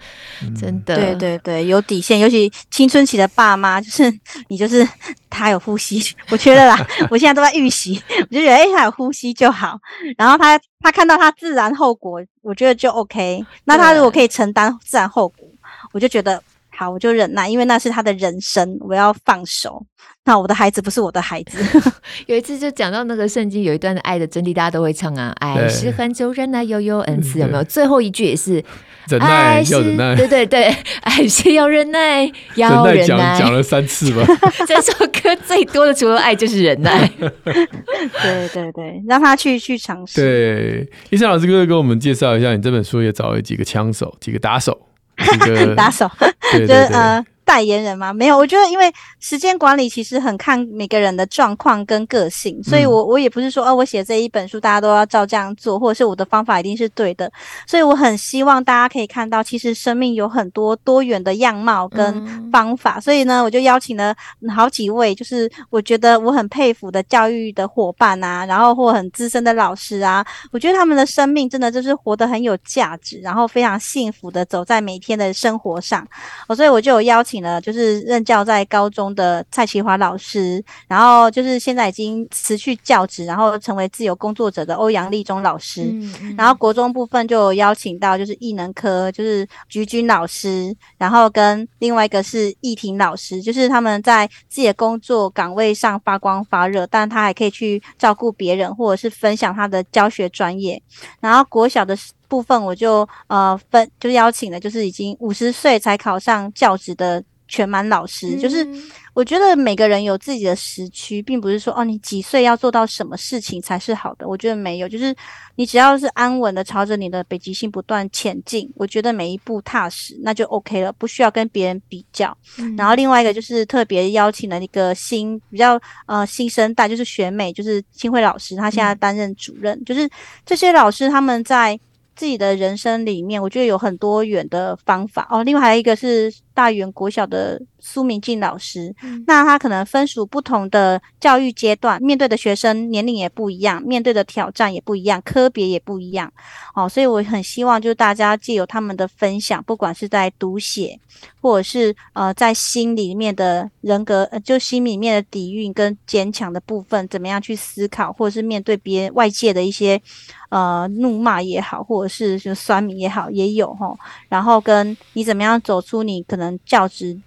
[0.59, 4.11] 真的，对对对，有底线，尤其青春期的爸妈就是
[4.47, 4.87] 你，就是
[5.29, 9.77] 他有呼吸，我觉得啦，我现在都在预习，我就觉得哎、欸，他有呼吸就好。
[10.17, 13.45] 然后他他看到他自然后果，我觉得就 OK。
[13.65, 15.47] 那他如果可以承担自然后果，
[15.91, 16.41] 我就觉得
[16.77, 19.85] 好，我就忍耐，因为那是他的人生，我要放手。
[20.27, 21.59] 那我的孩子不是我的孩子。
[22.25, 27.63] 有一次就讲到那个圣经有一段的爱的真谛，大家都会唱啊，爱是恒久忍耐，又有恩慈，有没有？
[27.63, 28.63] 最后一句也是。
[29.07, 34.25] 忍耐要忍耐，对对对，爱是要忍耐，要忍耐，讲了三次吧。
[34.65, 37.07] 这首歌最多的除了爱就是忍耐。
[37.13, 40.19] 对对对，让他去去尝试。
[40.19, 44.75] 对，伊生老师，可以给我们介绍一下，你这本书也找了几个枪手，几个打手，
[45.17, 46.09] 几个 打手，
[46.51, 47.25] 对对对。
[47.45, 48.11] 代言人吗？
[48.11, 57.31] 没有，我觉得因为时间管理其实很看每个人的状况跟个性，所以我我也不是说哦，我写这一本书大家都要照这样做，或者是我的方法一定是对的。
[57.67, 62.95] 所以我很希望大家可以看到，其实生命有很多多元的样貌跟方法。
[62.97, 64.15] 嗯、所以呢，我就邀请了
[64.49, 76.03] 好几位，就是我觉得我很佩服的教育的伙伴啊，然后或很资深的老师啊，我觉得他们的生命真的就是活得很有价值，然后非常幸福的走在每天的生活上。
[76.47, 77.34] 哦，所以我就有邀请。
[77.61, 85.93] 就是任教在高中的蔡奇华老师，然后就是现在已经辞去教职，然后成为自由工作者的欧阳立中老师。
[86.37, 100.81] 然后国中部分就邀请到就是艺能科，就是菊君老师，然后跟另外一个是易婷老师，就是他们在自己的工作岗位上发光发热，但他还可以去照顾别人，或者是分享他的教学专业。
[101.19, 101.97] 然后国小的
[102.27, 107.23] 部分我就呃分就邀请了，就是已经五十岁才考上教职的。
[107.47, 108.67] 全满老师，就是
[109.13, 114.27] 我觉得每个人有自己的时区，并不是说哦，你几岁要做到什么事情才是好的。
[114.27, 115.15] 我觉得没有，就是
[115.55, 122.35] 你只要是安稳的朝着你的北极星不断前进，我觉得每一步踏实，那就 OK 了，不需要跟别人比较。
[122.57, 129.77] 嗯、然后另外一个就是特别邀请了一个新比较呃新生代，就是学美，就是清慧老师，她现在担任主任。
[129.77, 130.09] 嗯、就是
[130.47, 131.79] 这些老师他们在
[132.15, 135.43] 自己的人生里面，我觉得有很多远的方法哦。
[135.43, 136.33] 另外还有一个是。
[136.55, 138.91] 大园国小的苏明静老师。
[139.03, 146.33] 嗯、那他可能分属不同的教育阶段，面对的学生年龄也不一样，面对的挑战也不一样，科别也不一样。
[146.73, 150.99] 哦，所以我很希望就是大家借由他们的分享，不管是在读写，
[151.41, 160.01] 或者是呃在心里面的人格，呃、就心里面的底蕴跟坚强的部分，怎么样去思考，或者是面对别人外界的一些。
[160.49, 163.93] 呃，怒骂也好，或者是就酸民也好，也有哈。
[164.29, 167.17] 然后跟你怎么样走出你可能教职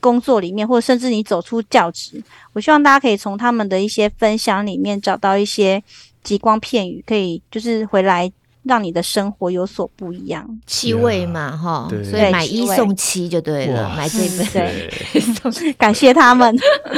[0.00, 5.82] 工作里面，或者甚至你走出教职，我希望大家可以从他们的一些分享里面找到一些
[6.22, 8.30] 极光片语，可以就是回来。
[8.64, 16.56] 让你的生活有所不一样，七味嘛，哈，所以买一送七就对了，买这一本，对， 感谢他们。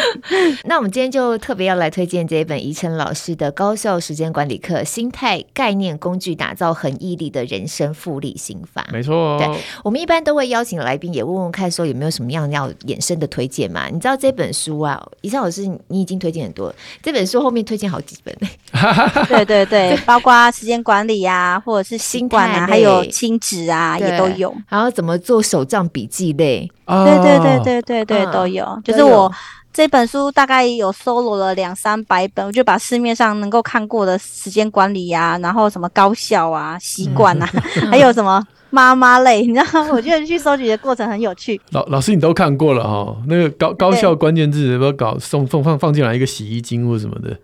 [0.64, 8.86] 那我们今天就特别要来推荐这一本宜晨老师的高效时间管理课——心态概念工具，打造恒毅力的人生复利心法。
[8.92, 9.48] 没错，对，
[9.82, 13.88] 我们一般都会邀请来宾也问问看，说有没有什么样要衍生的推荐嘛？
[13.88, 18.36] 你知道这本书啊，宜晨老师你已经推荐很多了，这本书后面推荐好几本
[19.28, 21.53] 对对对，包括时间管理呀、啊。
[21.58, 24.54] 或者是心管啊，还有亲子啊，也都有。
[24.68, 26.70] 然后怎么做手账笔记类？
[26.86, 28.80] 对对对对对对，都有。
[28.84, 29.30] 就是我
[29.72, 37.46] 这本书大概有搜罗了两三百本，我就把市面上能够看过的时间管理啊，然后什么高效啊、习惯啊，
[37.90, 38.40] 还有什么
[38.70, 39.90] 妈妈类，你知道吗？
[39.94, 41.60] 我觉得去收集的过程很有趣。
[41.70, 43.16] 老老师，你都看过了哈？
[43.26, 47.36] 那个高高效关键字要不要搞送送放放进来一个洗衣精或什么的？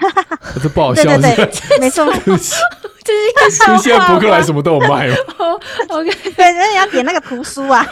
[0.62, 2.04] 这不好笑，对对对， 没错。
[3.06, 5.60] 这是一个书，现在博客来什么都有卖哦。
[5.90, 7.86] OK，对，那你要点那个图书啊。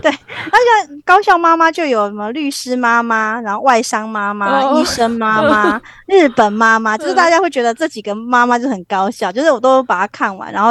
[0.00, 4.80] 对，那个高校妈妈就有什么律师妈妈，然后外商妈妈、oh.
[4.80, 10.70] 医生妈妈、日本妈妈，就是大家会觉得这几个妈妈就很高效，就是我都把它看完，然后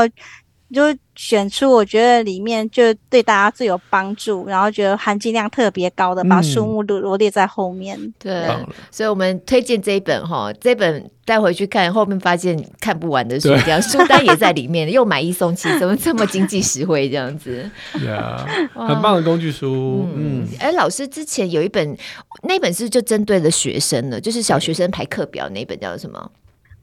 [0.73, 0.97] 就。
[1.15, 7.95] 选出我觉得里面就对大家最有帮助，然后觉得含金量特别高的，把书目都罗列在后面。
[8.01, 8.47] 嗯、对，
[8.89, 17.69] 所以我们推荐这一本哈，这本带回去看，后面发现看不完的书，这样书单也在里面， 又买一送七，怎么这么经济实惠这样子？
[17.93, 18.43] 对啊，
[18.73, 20.07] 很棒的工具书。
[20.15, 21.95] 嗯，哎、老师之前有一本，
[22.41, 26.31] 那本是就针对了学生的，就是小学生排课表那本叫什么？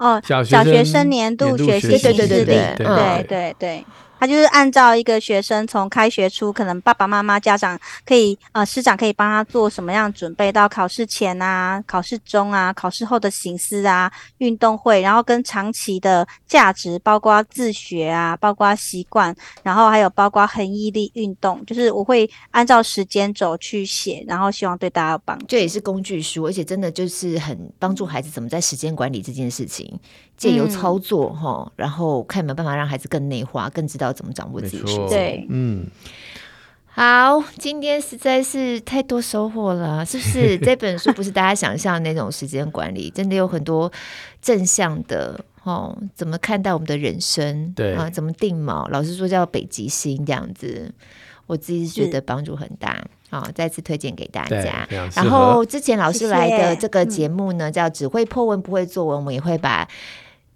[0.01, 3.85] 哦，小学生年度学习对对对对对对对对。
[4.21, 25.47] 他就是按照一个学生从开学初，可能爸爸妈妈、家长可以呃，师长可以帮他做什么样准备，到考试前啊、考试中啊、考试后的形式啊、运动会，然后跟长期的价值，包括自学啊、包括习惯，然后还有包括恒毅力运动，就是我会按照时间轴去写，然后希望对大家有帮助。
[25.49, 29.99] 这也是工具书，而且真的就是很帮助孩子怎么在时间管理这件事情。
[30.41, 35.09] 借由操作哈、嗯，然后看有没有办法让孩子更内化，更知道怎么掌握自己的时间。
[35.11, 35.87] 对，嗯，
[36.87, 40.57] 好，今天实在是太多收获了，是不是？
[40.57, 43.93] 这本书不是大家想象的那种时间管理，真的有很多
[44.41, 45.95] 正向的哦。
[46.15, 47.75] 怎么看待我们的人生？
[47.77, 48.89] 对啊，怎么定锚？
[48.89, 50.91] 老师说叫北极星这样子，
[51.47, 53.05] 我自己是觉得帮助很大。
[53.29, 54.89] 好，再次推荐给大家。
[55.15, 59.87] 然后之前老师来的这个节目呢，谢谢叫只会 po 文不会作文，我们也会把。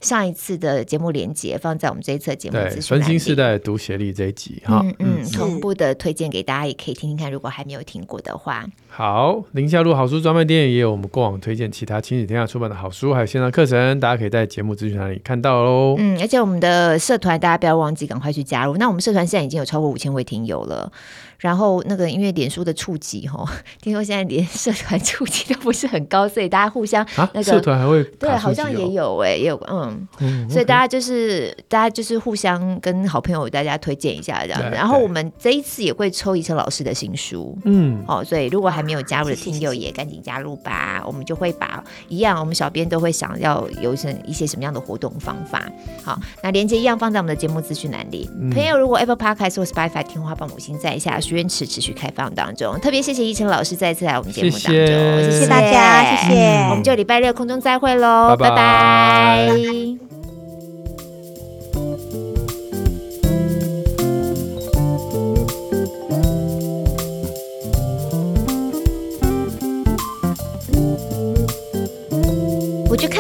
[0.05, 2.59] 上一次的节目连接放在我们这一次的节目。
[2.59, 7.33] 对，分心世代读协力这一集哈，嗯嗯，同步的推荐给大家，也可以听听看。
[7.33, 15.97] 如果还没有听过的话，好，宁夏路好书专卖店也有我们过往推荐其他亲子天下出版的好书，还有线上课程，大家可以在节目资讯栏里看到喽。
[15.99, 18.77] 嗯，而且我们的社团大家不要忘记赶快去加入。
[18.77, 20.93] 那我们社团现在已经有超过五千位听友了。
[21.39, 23.45] 然后那个因为脸书的触及哈，
[23.83, 34.69] 听说现在连 社团触及都不是很高，所以大家互相那个、啊、社团还会对，好像也有哎、欸，也有嗯，嗯，所以大家就是、大家就是互相跟好朋友大家推荐一下这样子。
[34.71, 41.03] 然后我们这一次也会抽怡辰老师的新书，嗯，哦，所以如果还没有加入的听友也赶紧加入吧。
[41.07, 45.69] 我们就会把一样，我们小编都会想要有什一些什么样的活动方法。
[46.03, 48.31] 好，那链接一样放在我们的节目资讯栏里。
[48.41, 51.21] 嗯、朋友如果 Apple Podcast 或 Spotify 听话帮五星在下。
[51.31, 58.57] 愿持持续开放当中，特别谢谢依晨老师再次来我们节目当中，谢谢，谢谢大家，谢谢，嗯、我们就礼拜六空中再会喽，拜拜。
[58.57, 60.04] 拜拜。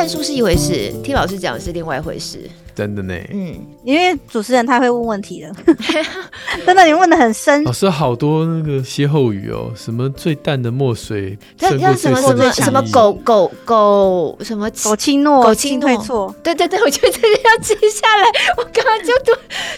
[0.04, 2.38] 看书是一回事，听老师讲是另外一回事。
[2.74, 5.50] 真的呢，嗯，因为主持人他会问问题的，
[6.66, 7.64] 真的，你问的很深。
[7.64, 18.26] 老师好多那个歇后语哦，什么最淡的墨水，像什么什么什么狗狗狗什么狗青诺，狗亲退错，对对对，我觉得这个要记下来。
[18.58, 19.32] 我刚刚就读，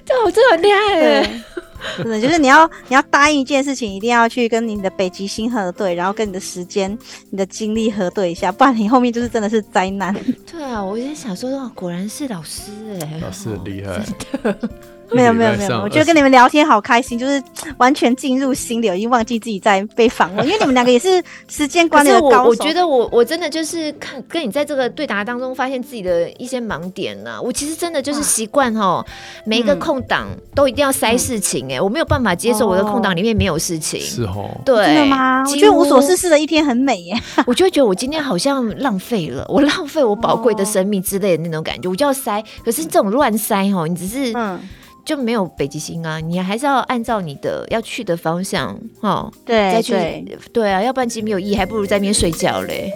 [0.05, 1.45] 对，我真的很厉害。
[1.99, 6.97] 真的就是你要你要答应一件事情，一定要去跟你的北极星核对，然后跟你的时间、
[7.31, 10.15] 你的精力核对一下，不然你后面就是真的是灾难。
[10.51, 12.71] 对啊，我也想说，果然是老师
[13.01, 14.03] 哎、欸，老师很厉害。
[14.43, 14.71] 真的。
[15.13, 17.43] 没有没有没有，我觉得跟你们聊天好开心，就是
[17.79, 22.43] 完全进入心里，已经忘记自己在被访问， 因为你们两个也是时间管理的高手。
[22.43, 27.41] 我我觉得我我真的就是看跟你在这个对答当中发现自己的一些盲点呢、啊。
[27.41, 29.05] 我其实真的就是习惯哈，
[29.45, 34.01] 每一个空档都一定要塞事情哎、欸，嗯、我没有办法接受我的空档里面没有事情。
[34.01, 35.43] 是哦，对，真的吗？
[35.49, 37.15] 我觉得无所事事的一天很美耶。
[37.47, 42.43] 我就会觉得我今天好像浪费了， 我浪费我宝贵的生命之类的那种感觉，我就要塞。
[42.65, 44.59] 可是这种乱塞哦，你只是嗯。
[45.07, 52.93] 就没有北极星啊，你还是要按照你的要去的方向，哦，对，再去，对，对啊，要不然其实没有意义，还不如在那边睡觉嘞。